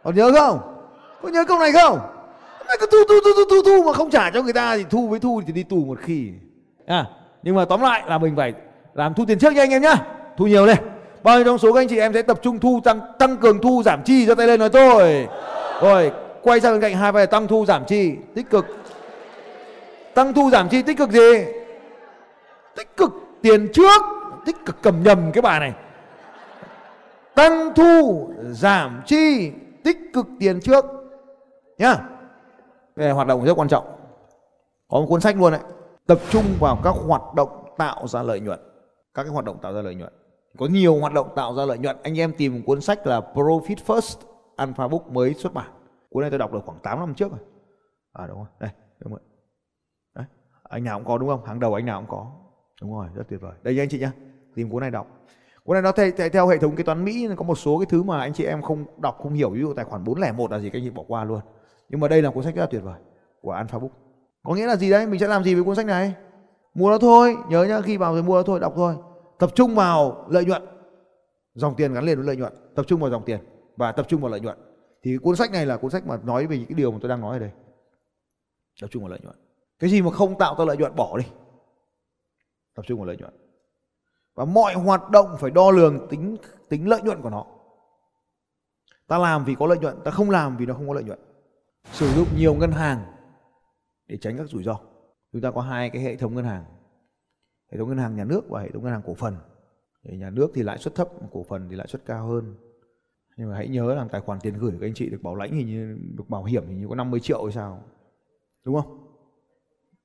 Còn 0.04 0.16
nhớ 0.16 0.32
không? 0.32 0.60
Có 1.22 1.30
nhớ 1.30 1.46
câu 1.48 1.60
này 1.60 1.72
không? 1.72 2.00
Mày 2.68 2.78
cứ 2.80 2.86
thu 2.92 2.98
thu 3.10 3.16
thu 3.24 3.30
thu 3.38 3.44
thu 3.50 3.62
thu 3.66 3.84
mà 3.84 3.94
không 3.94 4.10
trả 4.10 4.32
cho 4.32 4.44
người 4.44 4.54
ta 4.54 4.78
thì 4.78 4.86
thu 4.90 5.08
với 5.08 5.20
thu 5.20 5.42
thì 5.48 5.54
đi 5.54 5.64
tù 5.64 5.86
một 5.86 6.00
khi 6.02 6.32
à 6.92 7.06
nhưng 7.44 7.56
mà 7.56 7.66
tóm 7.66 7.82
lại 7.82 8.04
là 8.08 8.18
mình 8.18 8.36
phải 8.36 8.54
làm 8.94 9.14
thu 9.14 9.26
tiền 9.28 9.40
trước 9.40 9.54
nha 9.54 9.64
anh 9.64 9.72
em 9.72 9.82
nhá. 9.82 9.96
Thu 10.38 10.48
nhiều 10.48 10.66
lên. 10.66 10.78
Bao 11.24 11.36
nhiêu 11.36 11.46
trong 11.46 11.58
số 11.58 11.74
các 11.74 11.82
anh 11.82 11.88
chị 11.88 12.00
em 12.00 12.14
sẽ 12.14 12.22
tập 12.22 12.40
trung 12.42 12.60
thu 12.60 12.82
tăng 12.84 13.02
tăng 13.20 13.38
cường 13.38 13.62
thu 13.62 13.84
giảm 13.86 14.04
chi 14.04 14.26
cho 14.28 14.36
tay 14.36 14.48
lên 14.48 14.60
nói 14.60 14.70
tôi 14.70 15.28
rồi, 15.82 16.12
quay 16.42 16.60
sang 16.60 16.74
bên 16.74 16.82
cạnh 16.82 16.96
hai 16.96 17.12
vai 17.12 17.28
tăng 17.28 17.48
thu 17.48 17.66
giảm 17.66 17.86
chi, 17.86 18.16
tích 18.36 18.50
cực. 18.50 18.66
Tăng 20.14 20.34
thu 20.34 20.50
giảm 20.50 20.70
chi 20.70 20.82
tích 20.82 20.98
cực 20.98 21.12
gì? 21.12 21.46
Tích 22.76 22.98
cực 22.98 23.12
tiền 23.42 23.68
trước, 23.74 24.02
tích 24.46 24.66
cực 24.66 24.78
cầm 24.82 25.04
nhầm 25.04 25.32
cái 25.32 25.42
bà 25.42 25.60
này. 25.60 25.74
Tăng 27.36 27.74
thu 27.76 28.30
giảm 28.50 29.02
chi, 29.06 29.52
tích 29.84 29.98
cực 30.14 30.28
tiền 30.40 30.60
trước. 30.62 30.86
Nhá. 31.78 31.98
Đây 32.96 33.08
là 33.08 33.14
hoạt 33.14 33.28
động 33.28 33.46
rất 33.46 33.54
quan 33.54 33.68
trọng. 33.68 33.86
Có 34.90 35.00
một 35.00 35.06
cuốn 35.10 35.22
sách 35.22 35.36
luôn 35.38 35.52
đấy 35.52 35.62
tập 36.08 36.20
trung 36.30 36.46
vào 36.60 36.80
các 36.84 36.96
hoạt 37.08 37.34
động 37.36 37.50
tạo 37.78 38.08
ra 38.08 38.24
lợi 38.24 38.40
nhuận. 38.40 38.60
Các 39.14 39.24
cái 39.24 39.32
hoạt 39.32 39.46
động 39.46 39.58
tạo 39.62 39.74
ra 39.74 39.82
lợi 39.82 39.96
nhuận. 39.96 40.14
Có 40.58 40.66
nhiều 40.66 41.00
hoạt 41.00 41.14
động 41.14 41.30
tạo 41.36 41.56
ra 41.56 41.66
lợi 41.66 41.78
nhuận. 41.78 41.98
Anh 42.04 42.20
em 42.20 42.34
tìm 42.38 42.56
một 42.56 42.62
cuốn 42.66 42.82
sách 42.82 43.08
là 43.08 43.22
Profit 43.34 43.76
First 43.86 44.18
Alpha 44.56 44.88
Book 44.88 45.12
mới 45.12 45.34
xuất 45.34 45.54
bản. 45.54 45.72
Cuốn 46.10 46.22
này 46.22 46.30
tôi 46.30 46.40
đọc 46.40 46.54
được 46.54 46.60
khoảng 46.66 46.80
8 46.80 47.00
năm 47.00 47.14
trước 47.14 47.32
rồi. 47.32 47.40
À 48.14 48.28
đúng 48.28 48.38
rồi. 48.38 48.48
Đây 48.60 48.70
đúng 49.00 49.12
rồi. 49.12 49.20
Đấy 50.16 50.26
anh 50.64 50.84
nào 50.84 51.00
cũng 51.00 51.08
có 51.08 51.18
đúng 51.18 51.30
không? 51.30 51.46
Hàng 51.46 51.60
đầu 51.60 51.74
anh 51.74 51.86
nào 51.86 52.00
cũng 52.00 52.10
có. 52.10 52.32
Đúng 52.82 52.94
rồi 52.94 53.08
rất 53.16 53.24
tuyệt 53.30 53.42
vời. 53.42 53.54
Đây 53.64 53.80
anh 53.80 53.90
chị 53.90 54.00
nhá. 54.00 54.12
Tìm 54.56 54.70
cuốn 54.70 54.82
này 54.82 54.92
đọc. 54.92 55.08
Cuốn 55.64 55.74
này 55.74 55.82
nó 55.82 55.92
theo, 55.92 56.12
theo, 56.18 56.30
theo 56.30 56.48
hệ 56.48 56.58
thống 56.58 56.76
kế 56.76 56.84
toán 56.84 57.06
mỹ 57.06 57.28
có 57.38 57.44
một 57.44 57.56
số 57.56 57.80
cái 57.80 57.86
thứ 57.90 58.04
mà 58.04 58.20
anh 58.20 58.34
chị 58.34 58.46
em 58.46 58.62
không 58.62 58.86
đọc 59.02 59.18
không 59.24 59.34
hiểu. 59.34 59.50
Ví 59.50 59.60
dụ 59.60 59.74
tài 59.74 59.86
khoản 59.86 60.04
401 60.04 60.52
là 60.52 60.60
gì 60.60 60.70
các 60.70 60.80
anh 60.80 60.84
chị 60.84 60.90
bỏ 60.90 61.04
qua 61.08 61.24
luôn. 61.24 61.40
Nhưng 61.90 62.00
mà 62.00 62.08
đây 62.08 62.22
là 62.22 62.32
cuốn 62.32 62.44
sách 62.44 62.56
rất 62.56 62.62
là 62.62 62.68
tuyệt 62.72 62.84
vời 62.84 63.00
của 63.42 63.52
Alpha 63.52 63.80
Book 63.80 63.92
có 64.44 64.54
nghĩa 64.54 64.66
là 64.66 64.76
gì 64.76 64.90
đấy? 64.90 65.08
Mình 65.08 65.20
sẽ 65.20 65.28
làm 65.28 65.44
gì 65.44 65.56
với 65.56 65.64
cuốn 65.64 65.76
sách 65.76 65.86
này? 65.86 66.14
Mua 66.74 66.90
nó 66.90 66.98
thôi. 66.98 67.36
Nhớ 67.50 67.64
nhá, 67.64 67.82
khi 67.82 67.98
vào 67.98 68.14
rồi 68.14 68.24
mua 68.24 68.36
nó 68.36 68.44
thôi, 68.44 68.60
đọc 68.60 68.74
thôi. 68.76 68.96
Tập 69.40 69.52
trung 69.56 69.76
vào 69.76 70.26
lợi 70.30 70.46
nhuận. 70.46 70.62
Dòng 71.54 71.76
tiền 71.76 71.94
gắn 71.94 72.04
liền 72.04 72.18
với 72.18 72.28
lợi 72.28 72.38
nhuận. 72.38 72.54
Tập 72.76 72.86
trung 72.88 73.00
vào 73.00 73.10
dòng 73.10 73.26
tiền 73.26 73.40
và 73.78 73.92
tập 73.92 74.06
trung 74.10 74.22
vào 74.22 74.32
lợi 74.32 74.40
nhuận. 74.40 74.58
Thì 75.04 75.18
cuốn 75.18 75.36
sách 75.36 75.52
này 75.52 75.66
là 75.66 75.78
cuốn 75.78 75.92
sách 75.92 76.08
mà 76.08 76.18
nói 76.24 76.48
về 76.48 76.58
những 76.58 76.68
cái 76.68 76.76
điều 76.76 76.92
mà 76.92 76.98
tôi 77.02 77.10
đang 77.10 77.22
nói 77.22 77.36
ở 77.36 77.40
đây. 77.40 77.52
Tập 78.82 78.88
trung 78.92 79.04
vào 79.04 79.10
lợi 79.10 79.20
nhuận. 79.24 79.36
Cái 79.80 79.90
gì 79.90 80.02
mà 80.02 80.12
không 80.12 80.38
tạo 80.38 80.56
ra 80.60 80.66
lợi 80.66 80.78
nhuận 80.78 80.96
bỏ 80.96 81.18
đi. 81.18 81.26
Tập 82.76 82.86
trung 82.88 83.00
vào 83.00 83.08
lợi 83.08 83.18
nhuận. 83.18 83.34
Và 84.36 84.46
mọi 84.46 84.74
hoạt 84.74 85.10
động 85.10 85.38
phải 85.40 85.52
đo 85.52 85.72
lường 85.72 86.08
tính 86.10 86.38
tính 86.70 86.90
lợi 86.90 87.02
nhuận 87.02 87.22
của 87.22 87.30
nó. 87.30 87.46
Ta 89.08 89.18
làm 89.18 89.46
vì 89.46 89.56
có 89.60 89.68
lợi 89.68 89.78
nhuận, 89.78 90.00
ta 90.04 90.12
không 90.12 90.30
làm 90.30 90.58
vì 90.58 90.66
nó 90.66 90.74
không 90.74 90.88
có 90.88 90.94
lợi 90.94 91.04
nhuận. 91.04 91.20
Sử 91.92 92.10
dụng 92.12 92.28
nhiều 92.38 92.54
ngân 92.54 92.72
hàng 92.72 93.04
để 94.12 94.18
tránh 94.18 94.38
các 94.38 94.50
rủi 94.50 94.64
ro. 94.64 94.80
Chúng 95.32 95.42
ta 95.42 95.52
có 95.52 95.62
hai 95.62 95.90
cái 95.90 96.02
hệ 96.02 96.16
thống 96.16 96.36
ngân 96.36 96.46
hàng, 96.46 96.66
hệ 97.72 97.78
thống 97.78 97.90
ngân 97.90 97.98
hàng 97.98 98.16
nhà 98.16 98.24
nước 98.24 98.50
và 98.50 98.62
hệ 98.62 98.70
thống 98.72 98.84
ngân 98.84 98.92
hàng 98.92 99.02
cổ 99.06 99.14
phần. 99.14 99.36
Để 100.04 100.18
nhà 100.18 100.30
nước 100.30 100.52
thì 100.54 100.64
lãi 100.64 100.78
suất 100.78 100.96
thấp, 100.96 101.10
cổ 101.32 101.44
phần 101.44 101.70
thì 101.70 101.76
lãi 101.76 101.88
suất 101.88 102.06
cao 102.06 102.28
hơn. 102.28 102.56
Nhưng 103.38 103.50
mà 103.50 103.56
hãy 103.56 103.68
nhớ 103.68 103.96
là 103.96 104.08
tài 104.12 104.22
khoản 104.22 104.40
tiền 104.40 104.54
gửi 104.54 104.72
của 104.72 104.86
anh 104.86 104.94
chị 104.94 105.10
được 105.10 105.22
bảo 105.24 105.36
lãnh 105.36 105.52
hình 105.52 105.68
như, 105.68 105.98
được 106.18 106.30
bảo 106.30 106.44
hiểm 106.44 106.68
hình 106.68 106.80
như 106.80 106.88
có 106.88 106.96
50 106.96 107.20
triệu 107.20 107.44
hay 107.44 107.52
sao, 107.52 107.84
đúng 108.66 108.76
không? 108.76 109.14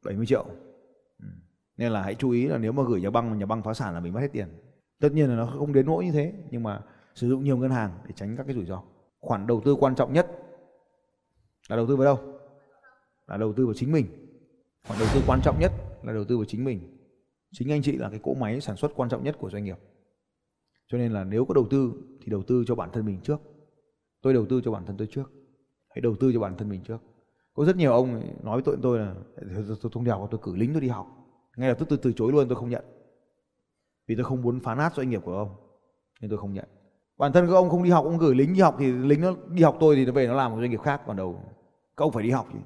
70 0.04 0.26
triệu. 0.26 0.44
Ừ. 1.18 1.26
nên 1.76 1.92
là 1.92 2.02
hãy 2.02 2.14
chú 2.14 2.30
ý 2.30 2.46
là 2.46 2.58
nếu 2.58 2.72
mà 2.72 2.82
gửi 2.88 3.00
nhà 3.00 3.10
băng 3.10 3.38
nhà 3.38 3.46
băng 3.46 3.62
phá 3.62 3.74
sản 3.74 3.94
là 3.94 4.00
mình 4.00 4.12
mất 4.12 4.20
hết 4.20 4.32
tiền. 4.32 4.48
Tất 5.00 5.12
nhiên 5.12 5.28
là 5.28 5.36
nó 5.36 5.46
không 5.46 5.72
đến 5.72 5.86
nỗi 5.86 6.04
như 6.04 6.12
thế, 6.12 6.32
nhưng 6.50 6.62
mà 6.62 6.82
sử 7.14 7.28
dụng 7.28 7.44
nhiều 7.44 7.56
ngân 7.56 7.70
hàng 7.70 7.98
để 8.06 8.12
tránh 8.16 8.36
các 8.36 8.46
cái 8.46 8.54
rủi 8.54 8.66
ro. 8.66 8.82
Khoản 9.20 9.46
đầu 9.46 9.60
tư 9.64 9.74
quan 9.74 9.94
trọng 9.94 10.12
nhất 10.12 10.26
là 11.68 11.76
đầu 11.76 11.86
tư 11.86 11.96
vào 11.96 12.04
đâu? 12.04 12.35
Là 13.26 13.36
đầu 13.36 13.52
tư 13.52 13.66
vào 13.66 13.74
chính 13.74 13.92
mình. 13.92 14.06
Khoản 14.88 15.00
đầu 15.00 15.08
tư 15.14 15.20
quan 15.26 15.40
trọng 15.42 15.60
nhất 15.60 15.72
là 16.02 16.12
đầu 16.12 16.24
tư 16.24 16.36
vào 16.36 16.44
chính 16.44 16.64
mình. 16.64 16.80
Chính 17.52 17.72
anh 17.72 17.82
chị 17.82 17.92
là 17.92 18.10
cái 18.10 18.20
cỗ 18.22 18.34
máy 18.34 18.60
sản 18.60 18.76
xuất 18.76 18.92
quan 18.96 19.08
trọng 19.08 19.24
nhất 19.24 19.36
của 19.38 19.50
doanh 19.50 19.64
nghiệp. 19.64 19.78
Cho 20.86 20.98
nên 20.98 21.12
là 21.12 21.24
nếu 21.24 21.44
có 21.44 21.54
đầu 21.54 21.66
tư 21.70 21.92
thì 22.20 22.30
đầu 22.30 22.42
tư 22.42 22.64
cho 22.66 22.74
bản 22.74 22.90
thân 22.92 23.06
mình 23.06 23.20
trước. 23.22 23.40
Tôi 24.22 24.32
đầu 24.32 24.46
tư 24.46 24.60
cho 24.64 24.70
bản 24.70 24.86
thân 24.86 24.96
tôi 24.96 25.08
trước. 25.10 25.30
Hãy 25.88 26.00
đầu 26.00 26.16
tư 26.20 26.32
cho 26.32 26.40
bản 26.40 26.56
thân 26.56 26.68
mình 26.68 26.80
trước. 26.84 26.98
Có 27.54 27.64
rất 27.64 27.76
nhiều 27.76 27.92
ông 27.92 28.22
nói 28.42 28.56
với 28.56 28.62
tôi 28.62 28.76
tôi 28.82 28.98
là, 28.98 29.14
tôi 29.82 29.90
không 29.92 30.04
đèo, 30.04 30.28
tôi 30.30 30.40
cử 30.42 30.56
lính 30.56 30.72
tôi 30.72 30.80
đi 30.80 30.88
học. 30.88 31.06
Ngay 31.56 31.68
lập 31.68 31.76
tức 31.78 31.88
tôi 31.88 31.98
từ 32.02 32.12
chối 32.12 32.32
luôn, 32.32 32.48
tôi 32.48 32.56
không 32.56 32.68
nhận. 32.68 32.84
Vì 34.06 34.14
tôi 34.14 34.24
không 34.24 34.42
muốn 34.42 34.60
phá 34.60 34.74
nát 34.74 34.94
doanh 34.94 35.10
nghiệp 35.10 35.20
của 35.24 35.36
ông, 35.36 35.48
nên 36.20 36.30
tôi 36.30 36.38
không 36.38 36.52
nhận. 36.52 36.68
Bản 37.18 37.32
thân 37.32 37.46
các 37.46 37.52
ông 37.52 37.70
không 37.70 37.82
đi 37.82 37.90
học, 37.90 38.04
ông 38.04 38.18
gửi 38.18 38.34
lính 38.34 38.52
đi 38.54 38.60
học 38.60 38.76
thì 38.78 38.92
lính 38.92 39.20
nó 39.20 39.34
đi 39.48 39.62
học 39.62 39.76
tôi 39.80 39.96
thì 39.96 40.06
nó 40.06 40.12
về 40.12 40.26
nó 40.26 40.34
làm 40.34 40.50
một 40.52 40.58
doanh 40.60 40.70
nghiệp 40.70 40.80
khác, 40.82 41.02
còn 41.06 41.16
đâu 41.16 41.40
các 41.96 42.04
ông 42.04 42.12
phải 42.12 42.22
đi 42.22 42.30
học 42.30 42.46
chứ 42.52 42.58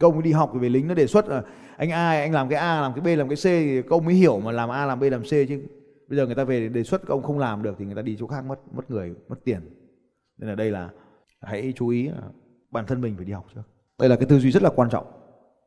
các 0.00 0.06
ông 0.06 0.22
đi 0.22 0.32
học 0.32 0.52
về 0.54 0.68
lính 0.68 0.88
nó 0.88 0.94
đề 0.94 1.06
xuất 1.06 1.28
là 1.28 1.42
anh 1.76 1.90
A, 1.90 2.10
anh 2.10 2.32
làm 2.32 2.48
cái 2.48 2.58
A, 2.58 2.80
làm 2.80 2.92
cái 2.94 3.00
B, 3.00 3.18
làm 3.18 3.28
cái 3.28 3.36
C 3.36 3.42
thì 3.42 3.82
các 3.82 3.90
ông 3.90 4.04
mới 4.04 4.14
hiểu 4.14 4.40
mà 4.40 4.52
làm 4.52 4.68
A, 4.68 4.86
làm 4.86 5.00
B, 5.00 5.02
làm 5.02 5.22
C 5.22 5.30
chứ. 5.30 5.62
Bây 6.08 6.16
giờ 6.16 6.26
người 6.26 6.34
ta 6.34 6.44
về 6.44 6.68
đề 6.68 6.82
xuất 6.82 7.00
các 7.00 7.08
ông 7.08 7.22
không 7.22 7.38
làm 7.38 7.62
được 7.62 7.76
thì 7.78 7.84
người 7.84 7.94
ta 7.94 8.02
đi 8.02 8.16
chỗ 8.20 8.26
khác 8.26 8.44
mất 8.44 8.58
mất 8.72 8.90
người, 8.90 9.14
mất 9.28 9.36
tiền. 9.44 9.60
Nên 10.38 10.48
là 10.48 10.54
đây 10.54 10.70
là, 10.70 10.90
hãy 11.40 11.72
chú 11.76 11.88
ý 11.88 12.08
là 12.08 12.22
bản 12.70 12.86
thân 12.86 13.00
mình 13.00 13.14
phải 13.16 13.24
đi 13.24 13.32
học 13.32 13.46
trước. 13.54 13.62
Đây 13.98 14.08
là 14.08 14.16
cái 14.16 14.26
tư 14.26 14.38
duy 14.38 14.50
rất 14.50 14.62
là 14.62 14.70
quan 14.76 14.90
trọng 14.90 15.06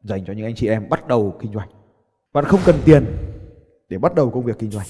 dành 0.04 0.26
cho 0.26 0.34
những 0.34 0.46
anh 0.46 0.56
chị 0.56 0.68
em 0.68 0.90
bắt 0.90 1.08
đầu 1.08 1.38
kinh 1.40 1.54
doanh. 1.54 1.70
Bạn 2.34 2.46
không 2.46 2.60
cần 2.66 2.76
tiền 2.86 3.06
để 3.90 3.98
bắt 3.98 4.16
đầu 4.16 4.30
công 4.30 4.44
việc 4.44 4.60
kinh 4.60 4.72
doanh. 4.72 4.88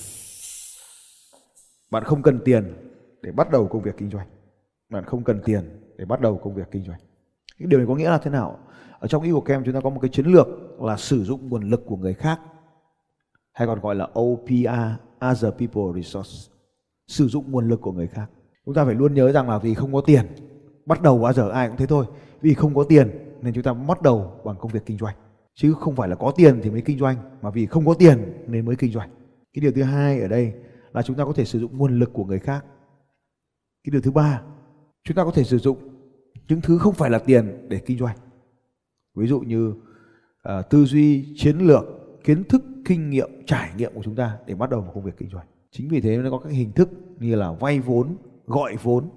Bạn 1.92 2.04
không 2.04 2.22
cần 2.22 2.40
tiền 2.46 2.74
để 3.22 3.32
bắt 3.32 3.52
đầu 3.52 3.68
công 3.68 3.82
việc 3.82 3.98
kinh 3.98 4.10
doanh. 4.10 4.28
Bạn 4.90 5.06
không 5.06 5.24
cần 5.24 5.42
tiền 5.46 5.62
để 5.98 6.06
bắt 6.06 6.22
đầu 6.22 6.38
công 6.38 6.56
việc 6.56 6.72
kinh 6.72 6.84
doanh 6.84 7.00
điều 7.68 7.80
này 7.80 7.88
có 7.88 7.96
nghĩa 7.96 8.10
là 8.10 8.18
thế 8.18 8.32
nào? 8.32 8.60
Ở 9.00 9.08
trong 9.08 9.24
ý 9.24 9.32
của 9.32 9.42
kem 9.42 9.64
chúng 9.64 9.74
ta 9.74 9.80
có 9.82 9.90
một 9.90 10.00
cái 10.00 10.10
chiến 10.10 10.26
lược 10.26 10.48
là 10.82 10.98
sử 10.98 11.24
dụng 11.24 11.50
nguồn 11.50 11.70
lực 11.70 11.84
của 11.86 11.98
người 11.98 12.14
khác, 12.14 12.40
hay 13.54 13.68
còn 13.68 13.80
gọi 13.80 13.96
là 13.96 14.08
OPR 14.20 14.70
other 15.32 15.54
people 15.60 16.02
resource 16.02 16.52
sử 17.08 17.28
dụng 17.28 17.52
nguồn 17.52 17.68
lực 17.70 17.82
của 17.82 17.92
người 17.92 18.08
khác. 18.08 18.30
Chúng 18.66 18.74
ta 18.74 18.86
phải 18.86 18.96
luôn 18.96 19.14
nhớ 19.14 19.32
rằng 19.32 19.50
là 19.50 19.58
vì 19.58 19.74
không 19.74 19.94
có 19.94 20.02
tiền, 20.02 20.26
bắt 20.86 21.02
đầu 21.02 21.20
bao 21.20 21.34
giờ 21.34 21.50
ai 21.50 21.68
cũng 21.68 21.78
thế 21.78 21.86
thôi. 21.86 22.06
Vì 22.42 22.54
không 22.54 22.76
có 22.76 22.84
tiền 22.84 23.10
nên 23.42 23.54
chúng 23.54 23.64
ta 23.64 23.74
bắt 23.74 24.02
đầu 24.02 24.42
bằng 24.46 24.56
công 24.60 24.72
việc 24.72 24.86
kinh 24.86 24.98
doanh. 24.98 25.16
Chứ 25.54 25.74
không 25.74 25.96
phải 25.96 26.10
là 26.10 26.16
có 26.16 26.32
tiền 26.36 26.60
thì 26.64 26.70
mới 26.70 26.82
kinh 26.82 27.00
doanh, 27.00 27.18
mà 27.42 27.50
vì 27.50 27.66
không 27.66 27.86
có 27.86 27.94
tiền 27.94 28.44
nên 28.48 28.66
mới 28.66 28.76
kinh 28.76 28.92
doanh. 28.92 29.10
Cái 29.54 29.62
điều 29.62 29.72
thứ 29.72 29.84
hai 29.84 30.22
ở 30.22 30.28
đây 30.28 30.54
là 30.94 31.02
chúng 31.02 31.18
ta 31.18 31.26
có 31.26 31.34
thể 31.34 31.46
sử 31.46 31.60
dụng 31.60 31.78
nguồn 31.78 32.00
lực 32.00 32.14
của 32.14 32.26
người 32.26 32.40
khác. 32.40 32.66
Cái 33.84 33.92
điều 33.92 34.02
thứ 34.02 34.12
ba, 34.12 34.42
chúng 35.04 35.16
ta 35.16 35.24
có 35.24 35.32
thể 35.32 35.44
sử 35.44 35.58
dụng 35.58 35.78
những 36.48 36.62
thứ 36.62 36.78
không 36.78 36.94
phải 36.94 37.10
là 37.10 37.20
tiền 37.20 37.68
để 37.70 37.80
kinh 37.80 37.98
doanh. 37.98 38.18
Ví 39.16 39.28
dụ 39.28 39.40
như 39.40 39.68
uh, 39.70 40.70
tư 40.70 40.86
duy 40.86 41.34
chiến 41.38 41.58
lược 41.58 41.84
kiến 42.24 42.44
thức 42.44 42.64
kinh 42.86 43.10
nghiệm 43.10 43.30
trải 43.46 43.72
nghiệm 43.78 43.94
của 43.94 44.04
chúng 44.04 44.16
ta 44.16 44.38
để 44.46 44.56
bắt 44.56 44.70
đầu 44.70 44.82
một 44.82 44.92
công 44.94 45.04
việc 45.04 45.18
kinh 45.18 45.30
doanh. 45.30 45.48
Chính 45.72 45.90
vì 45.90 46.02
thế 46.02 46.18
nó 46.18 46.32
có 46.32 46.38
các 46.38 46.50
hình 46.50 46.72
thức 46.72 46.90
như 47.20 47.36
là 47.36 47.52
vay 47.52 47.80
vốn 47.80 48.18
gọi 48.46 48.76
vốn. 48.84 49.10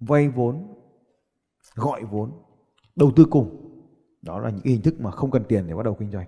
Vay 0.00 0.28
vốn 0.28 0.74
gọi 1.74 2.04
vốn 2.04 2.30
đầu 2.96 3.12
tư 3.16 3.26
cùng. 3.30 3.70
Đó 4.22 4.38
là 4.38 4.50
những 4.50 4.60
cái 4.60 4.72
hình 4.72 4.82
thức 4.82 5.00
mà 5.00 5.10
không 5.10 5.30
cần 5.30 5.44
tiền 5.48 5.66
để 5.66 5.74
bắt 5.74 5.84
đầu 5.84 5.94
kinh 5.94 6.10
doanh. 6.10 6.26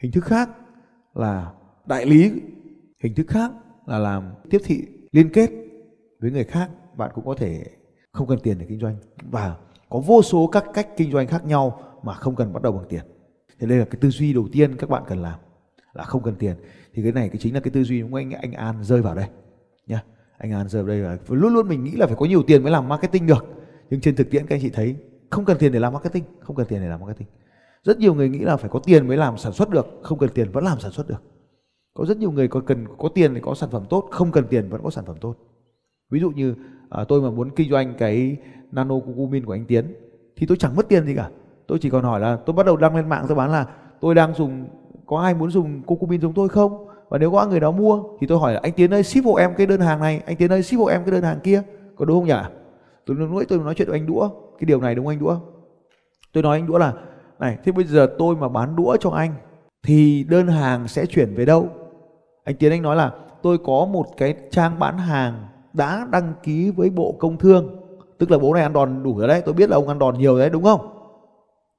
Hình 0.00 0.12
thức 0.12 0.24
khác 0.24 0.50
là 1.14 1.52
đại 1.86 2.06
lý. 2.06 2.32
Hình 3.02 3.14
thức 3.14 3.26
khác 3.28 3.52
là 3.86 3.98
làm 3.98 4.24
tiếp 4.50 4.58
thị 4.64 4.86
liên 5.12 5.30
kết 5.32 5.50
với 6.20 6.30
người 6.30 6.44
khác. 6.44 6.70
Bạn 6.96 7.10
cũng 7.14 7.24
có 7.26 7.34
thể 7.34 7.64
không 8.12 8.26
cần 8.26 8.38
tiền 8.42 8.58
để 8.58 8.66
kinh 8.68 8.80
doanh. 8.80 8.96
Và 9.30 9.56
có 9.88 9.98
vô 9.98 10.22
số 10.22 10.46
các 10.46 10.64
cách 10.74 10.88
kinh 10.96 11.12
doanh 11.12 11.26
khác 11.26 11.44
nhau 11.44 11.80
mà 12.02 12.14
không 12.14 12.36
cần 12.36 12.52
bắt 12.52 12.62
đầu 12.62 12.72
bằng 12.72 12.84
tiền. 12.88 13.02
Thì 13.58 13.66
đây 13.66 13.78
là 13.78 13.84
cái 13.84 13.98
tư 14.00 14.10
duy 14.10 14.32
đầu 14.32 14.48
tiên 14.52 14.76
các 14.76 14.90
bạn 14.90 15.02
cần 15.06 15.22
làm 15.22 15.38
là 15.92 16.04
không 16.04 16.22
cần 16.22 16.34
tiền. 16.34 16.56
Thì 16.94 17.02
cái 17.02 17.12
này 17.12 17.28
cái 17.28 17.38
chính 17.38 17.54
là 17.54 17.60
cái 17.60 17.70
tư 17.70 17.84
duy 17.84 18.02
của 18.10 18.16
anh 18.16 18.30
anh 18.30 18.52
An 18.52 18.84
rơi 18.84 19.02
vào 19.02 19.14
đây 19.14 19.26
nhá. 19.86 20.02
Anh 20.38 20.52
An 20.52 20.68
rơi 20.68 20.82
vào 20.82 20.88
đây 20.88 20.98
là 20.98 21.18
luôn 21.28 21.54
luôn 21.54 21.68
mình 21.68 21.84
nghĩ 21.84 21.92
là 21.92 22.06
phải 22.06 22.16
có 22.16 22.26
nhiều 22.26 22.42
tiền 22.42 22.62
mới 22.62 22.72
làm 22.72 22.88
marketing 22.88 23.26
được. 23.26 23.46
Nhưng 23.90 24.00
trên 24.00 24.16
thực 24.16 24.30
tiễn 24.30 24.46
các 24.46 24.54
anh 24.54 24.62
chị 24.62 24.70
thấy, 24.70 24.96
không 25.30 25.44
cần 25.44 25.58
tiền 25.58 25.72
để 25.72 25.78
làm 25.78 25.92
marketing, 25.92 26.24
không 26.40 26.56
cần 26.56 26.66
tiền 26.66 26.80
để 26.80 26.88
làm 26.88 27.00
marketing. 27.00 27.28
Rất 27.84 27.98
nhiều 27.98 28.14
người 28.14 28.28
nghĩ 28.28 28.38
là 28.38 28.56
phải 28.56 28.70
có 28.70 28.78
tiền 28.78 29.08
mới 29.08 29.16
làm 29.16 29.38
sản 29.38 29.52
xuất 29.52 29.70
được, 29.70 29.86
không 30.02 30.18
cần 30.18 30.30
tiền 30.34 30.50
vẫn 30.52 30.64
làm 30.64 30.80
sản 30.80 30.92
xuất 30.92 31.08
được. 31.08 31.22
Có 31.94 32.04
rất 32.04 32.16
nhiều 32.16 32.30
người 32.30 32.48
có 32.48 32.60
cần 32.60 32.86
có 32.98 33.08
tiền 33.14 33.34
thì 33.34 33.40
có 33.40 33.54
sản 33.54 33.70
phẩm 33.70 33.84
tốt, 33.90 34.08
không 34.10 34.32
cần 34.32 34.46
tiền 34.50 34.68
vẫn 34.68 34.80
có 34.84 34.90
sản 34.90 35.04
phẩm 35.06 35.16
tốt. 35.20 35.34
Ví 36.10 36.20
dụ 36.20 36.30
như 36.30 36.54
à, 36.90 37.04
tôi 37.04 37.20
mà 37.20 37.30
muốn 37.30 37.50
kinh 37.50 37.70
doanh 37.70 37.94
cái 37.98 38.36
nano 38.72 38.94
cucumin 38.94 39.44
của 39.44 39.52
anh 39.52 39.64
Tiến 39.64 39.94
thì 40.36 40.46
tôi 40.46 40.56
chẳng 40.56 40.76
mất 40.76 40.88
tiền 40.88 41.06
gì 41.06 41.14
cả. 41.14 41.30
Tôi 41.66 41.78
chỉ 41.78 41.90
còn 41.90 42.04
hỏi 42.04 42.20
là 42.20 42.36
tôi 42.36 42.54
bắt 42.54 42.66
đầu 42.66 42.76
đăng 42.76 42.96
lên 42.96 43.08
mạng 43.08 43.24
tôi 43.28 43.36
bán 43.36 43.50
là 43.50 43.66
tôi 44.00 44.14
đang 44.14 44.34
dùng 44.34 44.68
có 45.06 45.20
ai 45.20 45.34
muốn 45.34 45.50
dùng 45.50 45.82
cucumin 45.82 46.20
giống 46.20 46.32
tôi 46.32 46.48
không? 46.48 46.86
Và 47.08 47.18
nếu 47.18 47.30
có 47.30 47.46
người 47.46 47.60
đó 47.60 47.70
mua 47.70 48.02
thì 48.20 48.26
tôi 48.26 48.38
hỏi 48.38 48.52
là 48.52 48.60
anh 48.62 48.72
Tiến 48.72 48.94
ơi 48.94 49.02
ship 49.02 49.24
hộ 49.24 49.34
em 49.34 49.54
cái 49.56 49.66
đơn 49.66 49.80
hàng 49.80 50.00
này 50.00 50.22
anh 50.26 50.36
Tiến 50.36 50.52
ơi 50.52 50.62
ship 50.62 50.78
hộ 50.78 50.86
em 50.86 51.04
cái 51.04 51.12
đơn 51.12 51.22
hàng 51.22 51.40
kia. 51.40 51.62
Có 51.96 52.04
đúng 52.04 52.18
không 52.18 52.28
nhỉ? 52.28 52.48
Tôi 53.06 53.16
nói 53.16 53.44
tôi 53.48 53.58
nói 53.58 53.74
chuyện 53.74 53.88
với 53.88 53.98
anh 53.98 54.06
đũa 54.06 54.28
cái 54.28 54.66
điều 54.66 54.80
này 54.80 54.94
đúng 54.94 55.04
không 55.06 55.12
anh 55.12 55.18
đũa? 55.18 55.36
Tôi 56.32 56.42
nói 56.42 56.58
anh 56.58 56.66
đũa 56.66 56.78
là 56.78 56.92
này 57.38 57.58
thế 57.64 57.72
bây 57.72 57.84
giờ 57.84 58.08
tôi 58.18 58.36
mà 58.36 58.48
bán 58.48 58.76
đũa 58.76 58.96
cho 59.00 59.10
anh 59.10 59.34
thì 59.82 60.24
đơn 60.28 60.48
hàng 60.48 60.88
sẽ 60.88 61.06
chuyển 61.06 61.34
về 61.34 61.44
đâu? 61.44 61.68
Anh 62.44 62.56
Tiến 62.56 62.70
anh 62.70 62.82
nói 62.82 62.96
là 62.96 63.12
tôi 63.42 63.58
có 63.58 63.88
một 63.92 64.06
cái 64.16 64.34
trang 64.50 64.78
bán 64.78 64.98
hàng 64.98 65.46
đã 65.72 66.06
đăng 66.10 66.32
ký 66.42 66.70
với 66.70 66.90
Bộ 66.90 67.16
Công 67.18 67.38
Thương. 67.38 67.76
Tức 68.18 68.30
là 68.30 68.38
bố 68.38 68.54
này 68.54 68.62
ăn 68.62 68.72
đòn 68.72 69.02
đủ 69.02 69.18
rồi 69.18 69.28
đấy 69.28 69.42
tôi 69.44 69.54
biết 69.54 69.70
là 69.70 69.76
ông 69.76 69.88
ăn 69.88 69.98
đòn 69.98 70.18
nhiều 70.18 70.38
đấy 70.38 70.50
đúng 70.50 70.64
không? 70.64 70.80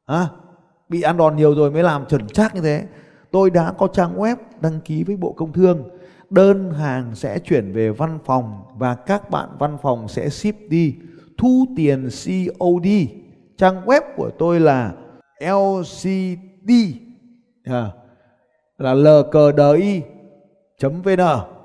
À, 0.06 0.28
bị 0.90 1.02
ăn 1.02 1.18
đòn 1.18 1.36
nhiều 1.36 1.56
rồi 1.56 1.72
mới 1.72 1.84
làm 1.84 2.06
chuẩn 2.06 2.28
xác 2.34 2.56
như 2.56 2.62
thế. 2.62 2.86
Tôi 3.32 3.50
đã 3.50 3.74
có 3.78 3.88
trang 3.88 4.18
web 4.18 4.36
đăng 4.62 4.80
ký 4.82 5.04
với 5.04 5.18
Bộ 5.18 5.34
Công 5.34 5.54
Thương. 5.54 5.90
Đơn 6.30 6.72
hàng 6.72 7.16
sẽ 7.16 7.40
chuyển 7.40 7.74
về 7.74 7.90
văn 7.90 8.20
phòng 8.26 8.64
và 8.78 8.96
các 8.96 9.30
bạn 9.30 9.50
văn 9.60 9.78
phòng 9.82 10.08
sẽ 10.08 10.30
ship 10.30 10.56
đi. 10.70 10.96
Thu 11.38 11.66
tiền 11.76 12.04
COD 12.04 12.88
trang 13.58 13.86
web 13.86 14.02
của 14.16 14.30
tôi 14.40 14.60
là 14.60 14.94
LCD 15.40 16.72
à, 17.64 17.92
là 18.78 18.94
lcdi.vn 18.94 20.02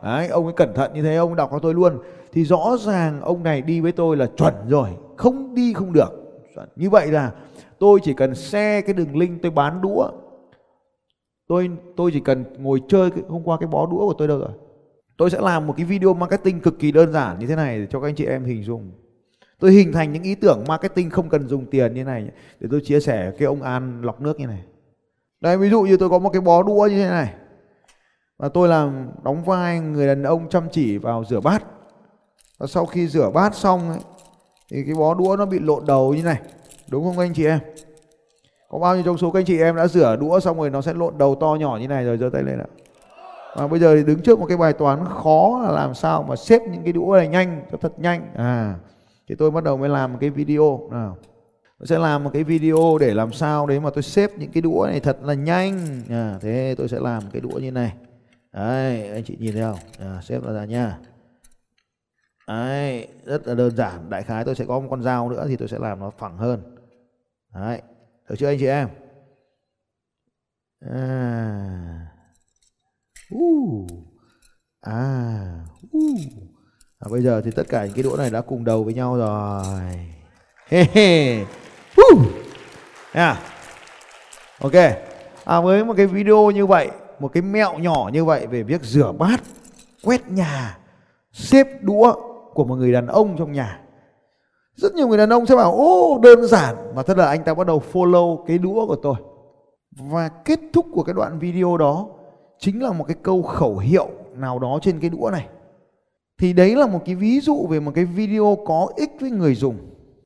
Đấy, 0.02 0.28
ông 0.28 0.45
ấy 0.45 0.52
cẩn 0.56 0.75
thận 0.75 0.90
như 0.95 1.02
thế 1.02 1.16
ông 1.16 1.37
đọc 1.37 1.49
cho 1.52 1.59
tôi 1.59 1.75
luôn 1.75 1.99
thì 2.37 2.45
rõ 2.45 2.76
ràng 2.81 3.21
ông 3.21 3.43
này 3.43 3.62
đi 3.62 3.81
với 3.81 3.93
tôi 3.93 4.16
là 4.16 4.26
chuẩn 4.37 4.55
rồi, 4.69 4.88
không 5.16 5.55
đi 5.55 5.73
không 5.73 5.93
được. 5.93 6.11
Như 6.76 6.90
vậy 6.90 7.07
là 7.07 7.33
tôi 7.78 8.00
chỉ 8.02 8.14
cần 8.14 8.35
xe 8.35 8.81
cái 8.81 8.95
đường 8.95 9.16
link 9.16 9.43
tôi 9.43 9.50
bán 9.50 9.81
đũa. 9.81 10.11
Tôi 11.49 11.71
tôi 11.97 12.11
chỉ 12.12 12.21
cần 12.21 12.45
ngồi 12.59 12.83
chơi 12.88 13.11
hôm 13.28 13.43
qua 13.45 13.57
cái 13.61 13.69
bó 13.69 13.87
đũa 13.87 13.99
của 13.99 14.14
tôi 14.19 14.28
đâu 14.28 14.38
rồi. 14.38 14.50
Tôi 15.16 15.31
sẽ 15.31 15.40
làm 15.40 15.66
một 15.66 15.75
cái 15.76 15.87
video 15.87 16.14
marketing 16.14 16.61
cực 16.61 16.78
kỳ 16.78 16.93
đơn 16.93 17.12
giản 17.12 17.38
như 17.38 17.47
thế 17.47 17.57
này 17.57 17.78
để 17.78 17.87
cho 17.90 18.00
các 18.00 18.09
anh 18.09 18.14
chị 18.14 18.25
em 18.25 18.45
hình 18.45 18.62
dung. 18.62 18.90
Tôi 19.59 19.73
hình 19.73 19.93
thành 19.93 20.12
những 20.12 20.23
ý 20.23 20.35
tưởng 20.35 20.64
marketing 20.69 21.11
không 21.11 21.28
cần 21.28 21.49
dùng 21.49 21.66
tiền 21.66 21.95
như 21.95 22.05
này 22.05 22.28
để 22.61 22.69
tôi 22.71 22.81
chia 22.85 23.00
sẻ 23.00 23.33
cái 23.38 23.47
ông 23.47 23.62
an 23.62 24.02
lọc 24.02 24.21
nước 24.21 24.40
như 24.40 24.47
này. 24.47 24.62
Đây, 25.40 25.59
ví 25.59 25.71
dụ 25.71 25.83
như 25.83 25.97
tôi 25.97 26.11
có 26.11 26.19
một 26.19 26.31
cái 26.31 26.40
bó 26.40 26.62
đũa 26.62 26.88
như 26.90 27.02
thế 27.02 27.09
này. 27.09 27.35
Và 28.38 28.49
tôi 28.49 28.69
làm 28.69 29.11
đóng 29.25 29.45
vai 29.45 29.81
người 29.81 30.07
đàn 30.07 30.23
ông 30.23 30.49
chăm 30.49 30.64
chỉ 30.73 30.99
vào 30.99 31.25
rửa 31.25 31.40
bát 31.40 31.64
và 32.58 32.66
sau 32.66 32.86
khi 32.86 33.08
rửa 33.08 33.30
bát 33.30 33.54
xong 33.54 33.90
ấy, 33.90 34.00
thì 34.70 34.82
cái 34.84 34.94
bó 34.94 35.14
đũa 35.14 35.36
nó 35.38 35.46
bị 35.46 35.58
lộn 35.58 35.86
đầu 35.86 36.14
như 36.14 36.22
này. 36.22 36.40
Đúng 36.90 37.04
không 37.04 37.18
anh 37.18 37.34
chị 37.34 37.46
em? 37.46 37.58
Có 38.68 38.78
bao 38.78 38.94
nhiêu 38.94 39.04
trong 39.04 39.18
số 39.18 39.30
các 39.30 39.38
anh 39.38 39.46
chị 39.46 39.58
em 39.58 39.76
đã 39.76 39.86
rửa 39.86 40.16
đũa 40.20 40.40
xong 40.40 40.58
rồi 40.58 40.70
nó 40.70 40.80
sẽ 40.80 40.94
lộn 40.94 41.18
đầu 41.18 41.34
to 41.34 41.56
nhỏ 41.60 41.78
như 41.80 41.88
này 41.88 42.04
rồi 42.04 42.18
giơ 42.18 42.30
tay 42.32 42.42
lên 42.42 42.58
ạ. 42.58 42.66
Và 43.56 43.66
bây 43.66 43.80
giờ 43.80 43.96
thì 43.96 44.04
đứng 44.04 44.20
trước 44.20 44.40
một 44.40 44.46
cái 44.46 44.56
bài 44.56 44.72
toán 44.72 45.04
khó 45.22 45.60
là 45.64 45.72
làm 45.72 45.94
sao 45.94 46.25
mà 46.28 46.36
xếp 46.36 46.62
những 46.70 46.82
cái 46.82 46.92
đũa 46.92 47.16
này 47.16 47.28
nhanh 47.28 47.62
cho 47.72 47.78
thật 47.80 47.98
nhanh. 47.98 48.30
À 48.34 48.75
thì 49.28 49.34
tôi 49.34 49.50
bắt 49.50 49.64
đầu 49.64 49.76
mới 49.76 49.88
làm 49.88 50.12
một 50.12 50.18
cái 50.20 50.30
video 50.30 50.88
nào. 50.90 51.16
Tôi 51.78 51.86
sẽ 51.86 51.98
làm 51.98 52.25
một 52.25 52.30
cái 52.32 52.44
video 52.44 52.98
để 53.00 53.14
làm 53.14 53.32
sao 53.32 53.66
đấy 53.66 53.80
mà 53.80 53.90
tôi 53.90 54.02
xếp 54.02 54.30
những 54.38 54.50
cái 54.52 54.60
đũa 54.60 54.86
này 54.90 55.00
thật 55.00 55.18
là 55.22 55.34
nhanh. 55.34 56.02
À, 56.10 56.38
thế 56.40 56.75
tôi 56.78 56.88
sẽ 56.88 57.00
làm 57.00 57.22
cái 57.32 57.40
đũa 57.40 57.58
như 57.58 57.70
này. 57.70 57.92
Đấy 58.52 59.10
anh 59.10 59.25
chị 59.25 59.36
nhìn 59.40 59.52
thấy 59.52 59.62
không? 59.62 59.78
À, 59.98 60.20
xếp 60.22 60.38
ra, 60.44 60.52
ra 60.52 60.64
nha 60.64 60.98
đấy 62.47 63.09
rất 63.25 63.47
là 63.47 63.55
đơn 63.55 63.76
giản 63.76 64.11
đại 64.11 64.23
khái 64.23 64.45
tôi 64.45 64.55
sẽ 64.55 64.65
có 64.69 64.81
một 64.81 64.87
con 64.91 65.03
dao 65.03 65.31
nữa 65.31 65.47
thì 65.49 65.57
tôi 65.57 65.69
sẽ 65.69 65.79
làm 65.79 66.00
nó 66.00 66.11
phẳng 66.11 66.38
hơn 66.38 66.76
đấy 67.55 67.83
được 68.29 68.35
chưa 68.38 68.47
anh 68.47 68.59
chị 68.59 68.67
em 68.67 68.88
à 70.81 72.09
uh. 73.35 73.91
à 74.81 75.65
uh. 75.97 76.21
à, 76.99 77.07
bây 77.11 77.23
giờ 77.23 77.41
thì 77.45 77.50
tất 77.50 77.67
cả 77.69 77.85
những 77.85 77.95
cái 77.95 78.03
đũa 78.03 78.17
này 78.17 78.31
đã 78.31 78.41
cùng 78.41 78.65
đầu 78.65 78.85
với 78.85 78.95
nhau 78.95 79.17
rồi 79.17 79.65
he 80.67 80.85
he 80.93 81.43
uh. 82.12 82.19
yeah. 83.12 83.38
ok 84.59 84.75
à, 85.45 85.61
với 85.61 85.85
một 85.85 85.95
cái 85.97 86.07
video 86.07 86.50
như 86.50 86.67
vậy 86.67 86.91
một 87.19 87.29
cái 87.33 87.43
mẹo 87.43 87.79
nhỏ 87.79 88.11
như 88.12 88.25
vậy 88.25 88.47
về 88.47 88.62
việc 88.62 88.83
rửa 88.83 89.12
bát 89.12 89.41
quét 90.03 90.29
nhà 90.29 90.79
xếp 91.33 91.67
đũa 91.83 92.36
của 92.56 92.64
một 92.64 92.75
người 92.75 92.92
đàn 92.92 93.06
ông 93.06 93.36
trong 93.38 93.52
nhà. 93.52 93.80
Rất 94.75 94.94
nhiều 94.94 95.08
người 95.08 95.18
đàn 95.18 95.30
ông 95.30 95.46
sẽ 95.46 95.56
bảo 95.56 95.72
ô 95.72 96.20
đơn 96.22 96.46
giản. 96.46 96.76
Mà 96.94 97.02
thật 97.02 97.18
là 97.18 97.26
anh 97.26 97.44
ta 97.44 97.54
bắt 97.54 97.66
đầu 97.66 97.82
follow 97.92 98.44
cái 98.44 98.58
đũa 98.58 98.86
của 98.86 98.96
tôi. 98.96 99.14
Và 100.10 100.28
kết 100.28 100.60
thúc 100.72 100.86
của 100.92 101.02
cái 101.02 101.14
đoạn 101.14 101.38
video 101.38 101.76
đó 101.76 102.08
chính 102.58 102.82
là 102.82 102.92
một 102.92 103.04
cái 103.08 103.16
câu 103.22 103.42
khẩu 103.42 103.78
hiệu 103.78 104.08
nào 104.34 104.58
đó 104.58 104.78
trên 104.82 105.00
cái 105.00 105.10
đũa 105.10 105.30
này. 105.32 105.48
Thì 106.38 106.52
đấy 106.52 106.76
là 106.76 106.86
một 106.86 107.00
cái 107.04 107.14
ví 107.14 107.40
dụ 107.40 107.66
về 107.66 107.80
một 107.80 107.92
cái 107.94 108.04
video 108.04 108.58
có 108.66 108.88
ích 108.96 109.10
với 109.20 109.30
người 109.30 109.54
dùng. 109.54 109.76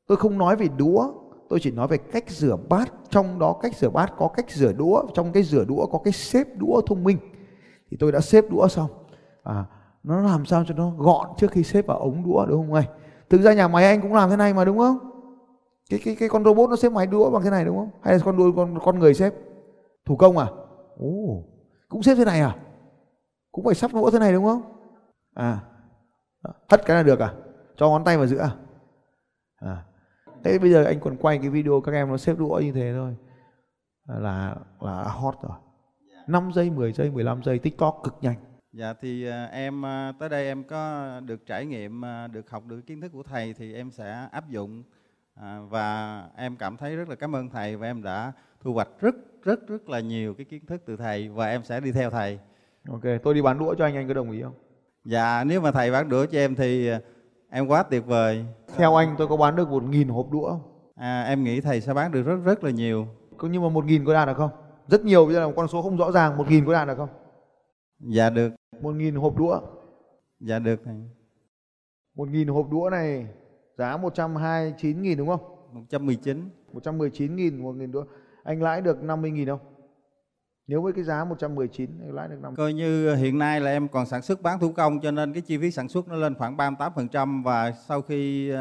Tôi 0.07 0.17
không 0.17 0.37
nói 0.37 0.55
về 0.55 0.67
đũa 0.77 1.11
tôi 1.49 1.59
chỉ 1.59 1.71
nói 1.71 1.87
về 1.87 1.97
cách 1.97 2.29
rửa 2.29 2.57
bát. 2.69 2.93
Trong 3.09 3.39
đó 3.39 3.55
cách 3.61 3.75
rửa 3.75 3.89
bát 3.89 4.13
có 4.17 4.27
cách 4.27 4.51
rửa 4.51 4.73
đũa 4.73 5.03
trong 5.13 5.31
cái 5.31 5.43
rửa 5.43 5.65
đũa 5.65 5.85
có 5.85 5.99
cái 6.03 6.13
xếp 6.13 6.47
đũa 6.57 6.81
thông 6.81 7.03
minh. 7.03 7.17
Thì 7.91 7.97
tôi 7.99 8.11
đã 8.11 8.19
xếp 8.19 8.45
đũa 8.51 8.67
xong. 8.67 8.89
À, 9.43 9.65
nó 10.03 10.21
làm 10.21 10.45
sao 10.45 10.63
cho 10.67 10.73
nó 10.73 10.91
gọn 10.97 11.27
trước 11.37 11.51
khi 11.51 11.63
xếp 11.63 11.87
vào 11.87 11.97
ống 11.97 12.23
đũa 12.23 12.45
đúng 12.45 12.65
không 12.65 12.73
anh? 12.73 12.85
Thực 13.29 13.41
ra 13.41 13.53
nhà 13.53 13.67
máy 13.67 13.85
anh 13.85 14.01
cũng 14.01 14.13
làm 14.13 14.29
thế 14.29 14.35
này 14.35 14.53
mà 14.53 14.65
đúng 14.65 14.77
không? 14.77 14.97
Cái 15.89 15.99
cái 16.05 16.15
cái 16.19 16.29
con 16.29 16.43
robot 16.43 16.69
nó 16.69 16.75
xếp 16.75 16.91
máy 16.91 17.07
đũa 17.07 17.29
bằng 17.29 17.43
thế 17.43 17.49
này 17.49 17.65
đúng 17.65 17.77
không? 17.77 17.89
Hay 18.01 18.13
là 18.13 18.19
con 18.25 18.37
đuôi 18.37 18.51
con 18.55 18.79
con 18.83 18.99
người 18.99 19.13
xếp? 19.13 19.33
Thủ 20.05 20.15
công 20.15 20.37
à? 20.37 20.47
Ồ 20.97 21.43
cũng 21.89 22.03
xếp 22.03 22.15
thế 22.15 22.25
này 22.25 22.39
à? 22.39 22.55
Cũng 23.51 23.65
phải 23.65 23.75
sắp 23.75 23.93
đũa 23.93 24.11
thế 24.11 24.19
này 24.19 24.33
đúng 24.33 24.45
không? 24.45 24.61
À 25.33 25.59
hất 26.69 26.85
cái 26.85 26.97
là 26.97 27.03
được 27.03 27.19
à? 27.19 27.33
Cho 27.75 27.89
ngón 27.89 28.03
tay 28.03 28.17
vào 28.17 28.27
giữa 28.27 28.41
à, 28.41 28.51
à. 29.55 29.83
thế 30.43 30.59
bây 30.59 30.71
giờ 30.71 30.83
anh 30.83 30.99
còn 30.99 31.17
quay 31.17 31.37
cái 31.37 31.49
video 31.49 31.81
các 31.81 31.91
em 31.91 32.09
nó 32.09 32.17
xếp 32.17 32.35
đũa 32.37 32.59
như 32.63 32.71
thế 32.71 32.93
thôi. 32.95 33.15
Là 34.07 34.55
là 34.79 35.03
hot 35.03 35.35
rồi. 35.41 35.57
5 36.27 36.51
giây 36.53 36.69
10 36.69 36.93
giây 36.93 37.11
15 37.11 37.43
giây 37.43 37.59
tiktok 37.59 38.01
cực 38.03 38.15
nhanh. 38.21 38.35
Dạ 38.73 38.93
thì 39.01 39.27
à, 39.27 39.45
em 39.45 39.85
à, 39.85 40.13
tới 40.19 40.29
đây 40.29 40.45
em 40.45 40.63
có 40.63 41.09
được 41.25 41.45
trải 41.45 41.65
nghiệm, 41.65 42.05
à, 42.05 42.27
được 42.27 42.49
học 42.49 42.63
được 42.67 42.81
kiến 42.87 43.01
thức 43.01 43.11
của 43.13 43.23
thầy 43.23 43.53
thì 43.53 43.73
em 43.73 43.91
sẽ 43.91 44.27
áp 44.31 44.49
dụng 44.49 44.83
và 45.69 46.23
em 46.37 46.55
cảm 46.55 46.77
thấy 46.77 46.95
rất 46.95 47.09
là 47.09 47.15
cảm 47.15 47.35
ơn 47.35 47.49
thầy 47.49 47.75
và 47.75 47.87
em 47.87 48.03
đã 48.03 48.31
thu 48.61 48.73
hoạch 48.73 48.87
rất 48.99 49.15
rất 49.43 49.67
rất 49.67 49.89
là 49.89 49.99
nhiều 49.99 50.33
cái 50.33 50.45
kiến 50.45 50.65
thức 50.65 50.81
từ 50.85 50.97
thầy 50.97 51.29
và 51.29 51.49
em 51.49 51.63
sẽ 51.63 51.79
đi 51.79 51.91
theo 51.91 52.09
thầy. 52.09 52.39
Ok, 52.89 53.01
tôi 53.23 53.33
đi 53.33 53.41
bán 53.41 53.59
đũa 53.59 53.75
cho 53.75 53.85
anh 53.85 53.95
anh 53.95 54.07
có 54.07 54.13
đồng 54.13 54.31
ý 54.31 54.41
không? 54.41 54.53
Dạ 55.05 55.43
nếu 55.43 55.61
mà 55.61 55.71
thầy 55.71 55.91
bán 55.91 56.09
đũa 56.09 56.25
cho 56.25 56.37
em 56.37 56.55
thì 56.55 56.89
em 57.49 57.67
quá 57.67 57.83
tuyệt 57.83 58.05
vời. 58.05 58.45
Theo 58.77 58.95
anh 58.95 59.15
tôi 59.17 59.27
có 59.27 59.37
bán 59.37 59.55
được 59.55 59.69
một 59.69 59.83
nghìn 59.83 60.07
hộp 60.07 60.31
đũa 60.31 60.49
không? 60.49 60.61
À, 60.95 61.23
em 61.23 61.43
nghĩ 61.43 61.61
thầy 61.61 61.81
sẽ 61.81 61.93
bán 61.93 62.11
được 62.11 62.23
rất 62.23 62.35
rất 62.45 62.63
là 62.63 62.71
nhiều. 62.71 63.07
Nhưng 63.41 63.63
mà 63.63 63.69
một 63.69 63.85
nghìn 63.85 64.05
có 64.05 64.13
đạt 64.13 64.27
được 64.27 64.37
không? 64.37 64.51
Rất 64.87 65.05
nhiều 65.05 65.25
bây 65.25 65.33
giờ 65.33 65.39
là 65.39 65.47
một 65.47 65.53
con 65.55 65.67
số 65.67 65.81
không 65.81 65.97
rõ 65.97 66.11
ràng, 66.11 66.37
một 66.37 66.49
nghìn 66.49 66.65
có 66.65 66.73
đạt 66.73 66.87
được 66.87 66.97
không? 66.97 67.09
Dạ 68.03 68.29
được. 68.29 68.53
Một 68.81 68.95
nghìn 68.95 69.15
hộp 69.15 69.37
đũa. 69.37 69.61
Dạ 70.39 70.59
được 70.59 70.81
thầy. 70.85 70.95
Một 72.15 72.29
nghìn 72.29 72.47
hộp 72.47 72.71
đũa 72.71 72.89
này 72.89 73.27
giá 73.77 73.97
129 73.97 75.01
nghìn 75.01 75.17
đúng 75.17 75.27
không? 75.27 75.41
119. 75.71 76.49
119 76.73 77.35
nghìn 77.35 77.63
một 77.63 77.75
nghìn 77.75 77.91
đũa. 77.91 78.05
Anh 78.43 78.61
lãi 78.61 78.81
được 78.81 79.03
50 79.03 79.31
nghìn 79.31 79.47
không? 79.47 79.59
Nếu 80.67 80.81
với 80.81 80.93
cái 80.93 81.03
giá 81.03 81.23
119 81.23 81.89
anh 82.01 82.15
lãi 82.15 82.27
được 82.27 82.37
50 82.41 82.55
Coi 82.57 82.73
như 82.73 83.15
hiện 83.15 83.37
nay 83.37 83.61
là 83.61 83.71
em 83.71 83.87
còn 83.87 84.05
sản 84.05 84.21
xuất 84.21 84.41
bán 84.41 84.59
thủ 84.59 84.71
công 84.71 84.99
cho 84.99 85.11
nên 85.11 85.33
cái 85.33 85.41
chi 85.41 85.57
phí 85.57 85.71
sản 85.71 85.87
xuất 85.87 86.07
nó 86.07 86.15
lên 86.15 86.35
khoảng 86.35 86.57
38% 86.57 87.43
và 87.43 87.71
sau 87.71 88.01
khi 88.01 88.51
uh, 88.53 88.57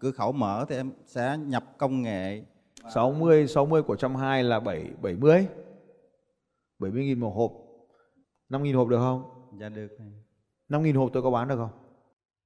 cửa 0.00 0.10
khẩu 0.10 0.32
mở 0.32 0.64
thì 0.68 0.76
em 0.76 0.92
sẽ 1.06 1.38
nhập 1.46 1.64
công 1.78 2.02
nghệ 2.02 2.42
60 2.94 3.46
60 3.46 3.82
của 3.82 3.92
120 3.92 4.42
là 4.42 4.60
7 4.60 4.90
70 5.02 5.46
70 6.78 7.04
nghìn 7.04 7.20
một 7.20 7.32
hộp 7.36 7.67
5 8.48 8.62
nghìn 8.62 8.74
hộp 8.74 8.88
được 8.88 8.98
không? 8.98 9.48
Dạ 9.60 9.68
được 9.68 9.88
thầy. 9.98 10.12
5 10.68 10.82
nghìn 10.82 10.94
hộp 10.96 11.10
tôi 11.12 11.22
có 11.22 11.30
bán 11.30 11.48
được 11.48 11.56
không? 11.56 11.70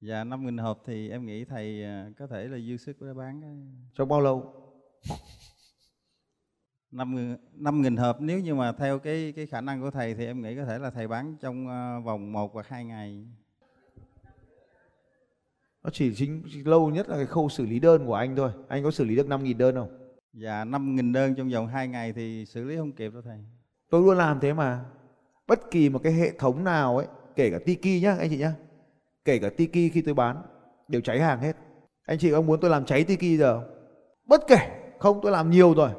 Dạ 0.00 0.24
5 0.24 0.44
nghìn 0.44 0.58
hộp 0.58 0.82
thì 0.84 1.10
em 1.10 1.26
nghĩ 1.26 1.44
thầy 1.44 1.84
à, 1.84 2.10
có 2.18 2.26
thể 2.26 2.48
là 2.48 2.58
dư 2.58 2.76
sức 2.76 3.02
để 3.02 3.14
bán. 3.14 3.66
Trong 3.94 4.08
bao 4.08 4.20
lâu? 4.20 4.54
5 6.90 7.36
5 7.52 7.82
nghìn 7.82 7.96
hộp 7.96 8.20
nếu 8.20 8.40
như 8.40 8.54
mà 8.54 8.72
theo 8.72 8.98
cái 8.98 9.32
cái 9.36 9.46
khả 9.46 9.60
năng 9.60 9.80
của 9.80 9.90
thầy 9.90 10.14
thì 10.14 10.26
em 10.26 10.42
nghĩ 10.42 10.56
có 10.56 10.64
thể 10.64 10.78
là 10.78 10.90
thầy 10.90 11.08
bán 11.08 11.36
trong 11.40 11.68
à, 11.68 11.98
vòng 12.04 12.32
1 12.32 12.54
hoặc 12.54 12.68
2 12.68 12.84
ngày. 12.84 13.26
Nó 15.82 15.90
chỉ 15.92 16.14
chính 16.14 16.42
lâu 16.64 16.90
nhất 16.90 17.08
là 17.08 17.16
cái 17.16 17.26
khâu 17.26 17.48
xử 17.48 17.66
lý 17.66 17.78
đơn 17.78 18.06
của 18.06 18.14
anh 18.14 18.36
thôi. 18.36 18.50
Anh 18.68 18.84
có 18.84 18.90
xử 18.90 19.04
lý 19.04 19.16
được 19.16 19.28
5 19.28 19.44
nghìn 19.44 19.58
đơn 19.58 19.74
không? 19.74 19.98
Dạ 20.32 20.64
5.000 20.64 21.12
đơn 21.12 21.34
trong 21.34 21.50
vòng 21.50 21.66
2 21.66 21.88
ngày 21.88 22.12
thì 22.12 22.46
xử 22.46 22.64
lý 22.64 22.76
không 22.76 22.92
kịp 22.92 23.12
đâu 23.12 23.22
thầy. 23.22 23.38
Tôi 23.90 24.02
luôn 24.02 24.16
làm 24.16 24.40
thế 24.40 24.52
mà. 24.52 24.84
Bất 25.46 25.70
kỳ 25.70 25.88
một 25.88 26.00
cái 26.02 26.12
hệ 26.12 26.30
thống 26.38 26.64
nào 26.64 26.96
ấy, 26.96 27.06
kể 27.36 27.50
cả 27.50 27.58
Tiki 27.66 28.02
nhá 28.02 28.16
anh 28.18 28.30
chị 28.30 28.36
nhá. 28.36 28.54
Kể 29.24 29.38
cả 29.38 29.50
Tiki 29.56 29.92
khi 29.92 30.02
tôi 30.06 30.14
bán 30.14 30.42
đều 30.88 31.00
cháy 31.00 31.20
hàng 31.20 31.40
hết. 31.40 31.56
Anh 32.06 32.18
chị 32.18 32.30
có 32.30 32.42
muốn 32.42 32.60
tôi 32.60 32.70
làm 32.70 32.84
cháy 32.84 33.04
Tiki 33.04 33.38
giờ? 33.38 33.60
Bất 34.24 34.40
kể, 34.48 34.68
không 34.98 35.20
tôi 35.22 35.32
làm 35.32 35.50
nhiều 35.50 35.74
rồi. 35.74 35.90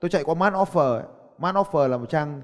Tôi 0.00 0.10
chạy 0.10 0.24
qua 0.24 0.34
man 0.34 0.52
Offer. 0.52 0.92
ấy. 0.92 1.02
Offer 1.38 1.88
là 1.88 1.96
một 1.96 2.08
trang 2.08 2.42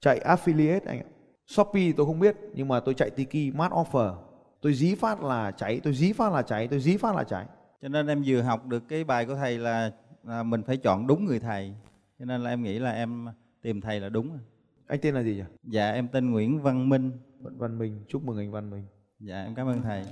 chạy 0.00 0.20
affiliate 0.20 0.80
anh 0.86 0.98
ạ. 0.98 1.04
Shopee 1.46 1.92
tôi 1.96 2.06
không 2.06 2.20
biết 2.20 2.36
nhưng 2.54 2.68
mà 2.68 2.80
tôi 2.80 2.94
chạy 2.94 3.10
Tiki 3.10 3.54
man 3.54 3.70
Offer. 3.70 4.14
Tôi 4.62 4.74
dí 4.74 4.94
phát 4.94 5.22
là 5.22 5.50
cháy, 5.50 5.80
tôi 5.84 5.92
dí 5.92 6.12
phát 6.12 6.32
là 6.32 6.42
cháy, 6.42 6.68
tôi 6.68 6.80
dí 6.80 6.96
phát 6.96 7.16
là 7.16 7.24
cháy. 7.24 7.46
Cho 7.82 7.88
nên 7.88 8.06
em 8.06 8.22
vừa 8.26 8.40
học 8.40 8.66
được 8.66 8.82
cái 8.88 9.04
bài 9.04 9.26
của 9.26 9.34
thầy 9.34 9.58
là, 9.58 9.90
là 10.22 10.42
mình 10.42 10.62
phải 10.62 10.76
chọn 10.76 11.06
đúng 11.06 11.24
người 11.24 11.40
thầy. 11.40 11.74
Cho 12.18 12.24
nên 12.24 12.40
là 12.40 12.50
em 12.50 12.62
nghĩ 12.62 12.78
là 12.78 12.90
em 12.90 13.26
tìm 13.62 13.80
thầy 13.80 14.00
là 14.00 14.08
đúng. 14.08 14.38
Anh 14.88 15.00
tên 15.02 15.14
là 15.14 15.22
gì 15.22 15.34
nhỉ? 15.34 15.44
Dạ 15.62 15.90
em 15.92 16.08
tên 16.12 16.30
Nguyễn 16.30 16.62
Văn 16.62 16.88
Minh. 16.88 17.12
Văn 17.40 17.58
Văn 17.58 17.78
Minh, 17.78 18.04
chúc 18.08 18.22
mừng 18.24 18.38
anh 18.38 18.50
Văn 18.52 18.70
Minh. 18.70 18.86
Dạ 19.18 19.42
em 19.42 19.54
cảm 19.54 19.68
ơn 19.68 19.82
thầy. 19.82 20.04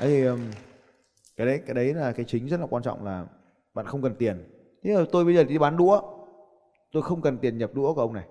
Đấy 0.00 0.08
thì 0.08 0.24
um, 0.24 0.40
cái 1.36 1.46
đấy 1.46 1.62
cái 1.66 1.74
đấy 1.74 1.94
là 1.94 2.12
cái 2.12 2.26
chính 2.28 2.46
rất 2.46 2.60
là 2.60 2.66
quan 2.70 2.82
trọng 2.82 3.04
là 3.04 3.26
bạn 3.74 3.86
không 3.86 4.02
cần 4.02 4.14
tiền. 4.14 4.50
Thế 4.82 4.90
là 4.94 5.04
tôi 5.12 5.24
bây 5.24 5.34
giờ 5.34 5.44
đi 5.44 5.58
bán 5.58 5.76
đũa, 5.76 6.00
tôi 6.92 7.02
không 7.02 7.22
cần 7.22 7.38
tiền 7.38 7.58
nhập 7.58 7.70
đũa 7.74 7.94
của 7.94 8.00
ông 8.00 8.12
này. 8.12 8.26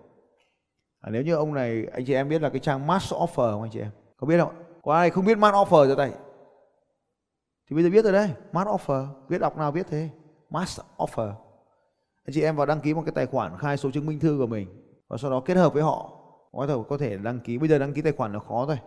À, 1.02 1.10
nếu 1.12 1.24
như 1.24 1.36
ông 1.36 1.54
này 1.54 1.86
anh 1.94 2.06
chị 2.06 2.14
em 2.14 2.30
biết 2.30 2.42
là 2.42 2.50
cái 2.50 2.60
trang 2.60 2.88
Mass 2.88 3.14
Offer 3.14 3.52
không 3.52 3.62
anh 3.62 3.72
chị 3.72 3.80
em? 3.80 3.92
Có 4.18 4.28
biết 4.28 4.40
không? 4.40 4.54
Có 4.84 4.94
ai 4.94 5.10
không 5.10 5.26
biết 5.26 5.38
Mass 5.38 5.56
Offer 5.56 5.88
cho 5.90 5.96
tay? 5.96 6.12
Thì 7.70 7.76
bây 7.76 7.84
giờ 7.84 7.90
biết 7.90 8.04
rồi 8.04 8.14
đấy, 8.14 8.30
Mass 8.52 8.70
Offer, 8.70 9.08
biết 9.30 9.38
đọc 9.38 9.58
nào 9.58 9.72
biết 9.72 9.88
thế. 9.90 10.10
Mass 10.50 10.80
Offer. 10.98 11.34
Anh 12.26 12.34
chị 12.34 12.42
em 12.42 12.56
vào 12.56 12.66
đăng 12.66 12.80
ký 12.80 12.94
một 12.94 13.02
cái 13.06 13.12
tài 13.12 13.26
khoản 13.26 13.58
khai 13.58 13.78
số 13.78 13.92
chứng 13.92 14.06
minh 14.06 14.20
thư 14.20 14.38
của 14.40 14.48
mình 14.48 14.68
và 15.08 15.18
sau 15.18 15.32
đó 15.32 15.40
kết 15.40 15.58
hợp 15.58 15.74
với 15.74 15.84
họ. 15.84 16.12
Có 16.52 16.68
thể 16.68 16.74
có 16.90 16.98
thể 16.98 17.18
đăng 17.18 17.40
ký, 17.40 17.58
bây 17.58 17.70
giờ 17.70 17.80
đăng 17.80 17.94
ký 17.94 18.02
tài 18.02 18.14
khoản 18.14 18.34
là 18.34 18.40
khó 18.40 18.66
thôi, 18.66 18.78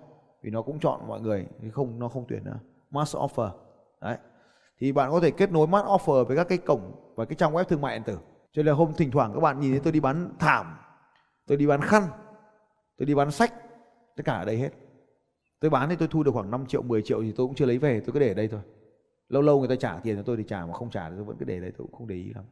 vì 0.43 0.51
nó 0.51 0.63
cũng 0.63 0.79
chọn 0.81 1.01
mọi 1.09 1.21
người 1.21 1.47
không, 1.73 1.99
nó 1.99 2.09
không 2.09 2.25
tuyển 2.29 2.45
nữa. 2.45 2.59
Mass 2.91 3.17
offer. 3.17 3.51
Đấy. 4.01 4.17
Thì 4.79 4.93
bạn 4.93 5.11
có 5.11 5.21
thể 5.21 5.31
kết 5.31 5.53
nối 5.53 5.67
mass 5.67 5.87
offer 5.87 6.25
với 6.25 6.37
các 6.37 6.49
cái 6.49 6.59
cổng 6.59 6.93
và 7.15 7.25
cái 7.25 7.37
trang 7.37 7.53
web 7.53 7.65
thương 7.65 7.81
mại 7.81 7.99
điện 7.99 8.03
tử. 8.07 8.19
Cho 8.53 8.63
nên 8.63 8.67
là 8.67 8.73
hôm 8.73 8.95
thỉnh 8.95 9.11
thoảng 9.11 9.33
các 9.35 9.41
bạn 9.41 9.61
nhìn 9.61 9.71
thấy 9.71 9.81
tôi 9.81 9.93
đi 9.93 10.01
bán 10.01 10.31
thảm, 10.39 10.77
tôi 11.47 11.59
đi 11.59 11.67
bán 11.67 11.81
khăn, 11.81 12.03
tôi 12.99 13.07
đi 13.07 13.15
bán 13.15 13.31
sách, 13.31 13.53
tất 14.17 14.23
cả 14.25 14.33
ở 14.33 14.45
đây 14.45 14.57
hết. 14.57 14.71
Tôi 15.61 15.71
bán 15.71 15.89
thì 15.89 15.97
tôi 15.97 16.09
thu 16.09 16.23
được 16.23 16.31
khoảng 16.35 16.51
5 16.51 16.67
triệu 16.67 16.83
10 16.83 17.03
triệu 17.03 17.23
thì 17.23 17.33
tôi 17.33 17.47
cũng 17.47 17.55
chưa 17.55 17.67
lấy 17.67 17.79
về, 17.79 18.01
tôi 18.01 18.13
cứ 18.13 18.21
để 18.21 18.29
ở 18.29 18.35
đây 18.35 18.49
thôi. 18.49 18.61
Lâu 19.29 19.43
lâu 19.43 19.59
người 19.59 19.69
ta 19.69 19.77
trả 19.77 19.99
tiền 20.03 20.17
cho 20.17 20.23
tôi 20.23 20.37
thì 20.37 20.45
trả, 20.49 20.67
mà 20.67 20.73
không 20.73 20.91
trả 20.91 21.11
thì 21.11 21.17
tôi 21.17 21.25
vẫn 21.25 21.37
cứ 21.39 21.45
để 21.45 21.61
đấy 21.61 21.73
tôi 21.79 21.87
cũng 21.87 21.99
không 21.99 22.07
để 22.07 22.15
ý 22.15 22.33
lắm. 22.35 22.45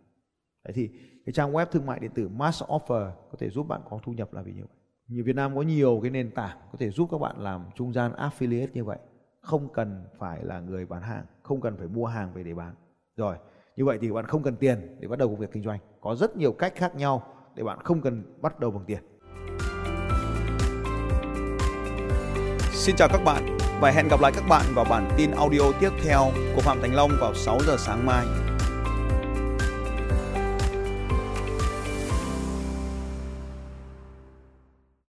Đấy 0.66 0.72
thì 0.74 0.90
cái 1.26 1.32
trang 1.32 1.52
web 1.52 1.66
thương 1.66 1.86
mại 1.86 2.00
điện 2.00 2.10
tử 2.14 2.28
Mass 2.28 2.62
Offer 2.62 3.10
có 3.30 3.38
thể 3.38 3.50
giúp 3.50 3.68
bạn 3.68 3.80
có 3.90 3.98
thu 4.02 4.12
nhập 4.12 4.34
là 4.34 4.42
vì 4.42 4.52
như 4.52 4.62
vậy. 4.62 4.76
Như 5.08 5.22
Việt 5.24 5.36
Nam 5.36 5.56
có 5.56 5.62
nhiều 5.62 5.98
cái 6.02 6.10
nền 6.10 6.30
tảng 6.30 6.58
có 6.72 6.78
thể 6.78 6.90
giúp 6.90 7.08
các 7.10 7.18
bạn 7.18 7.36
làm 7.38 7.64
trung 7.74 7.92
gian 7.92 8.12
affiliate 8.12 8.66
như 8.74 8.84
vậy. 8.84 8.98
Không 9.40 9.68
cần 9.72 10.04
phải 10.18 10.44
là 10.44 10.60
người 10.60 10.86
bán 10.86 11.02
hàng, 11.02 11.24
không 11.42 11.60
cần 11.60 11.76
phải 11.76 11.88
mua 11.88 12.06
hàng 12.06 12.32
về 12.34 12.42
để 12.42 12.54
bán. 12.54 12.74
Rồi, 13.16 13.36
như 13.76 13.84
vậy 13.84 13.98
thì 14.00 14.12
bạn 14.12 14.26
không 14.26 14.42
cần 14.42 14.56
tiền 14.56 14.96
để 15.00 15.08
bắt 15.08 15.18
đầu 15.18 15.28
công 15.28 15.38
việc 15.38 15.52
kinh 15.52 15.62
doanh. 15.62 15.78
Có 16.00 16.14
rất 16.14 16.36
nhiều 16.36 16.52
cách 16.52 16.72
khác 16.76 16.96
nhau 16.96 17.22
để 17.54 17.64
bạn 17.64 17.78
không 17.84 18.00
cần 18.00 18.22
bắt 18.42 18.60
đầu 18.60 18.70
bằng 18.70 18.84
tiền. 18.86 19.02
Xin 22.72 22.96
chào 22.96 23.08
các 23.12 23.20
bạn 23.24 23.58
và 23.80 23.90
hẹn 23.90 24.08
gặp 24.10 24.20
lại 24.20 24.32
các 24.34 24.44
bạn 24.48 24.64
vào 24.74 24.84
bản 24.90 25.08
tin 25.16 25.30
audio 25.30 25.72
tiếp 25.80 25.90
theo 26.04 26.20
của 26.54 26.60
Phạm 26.60 26.78
Thành 26.80 26.94
Long 26.94 27.10
vào 27.20 27.34
6 27.34 27.58
giờ 27.66 27.76
sáng 27.78 28.06
mai. 28.06 28.45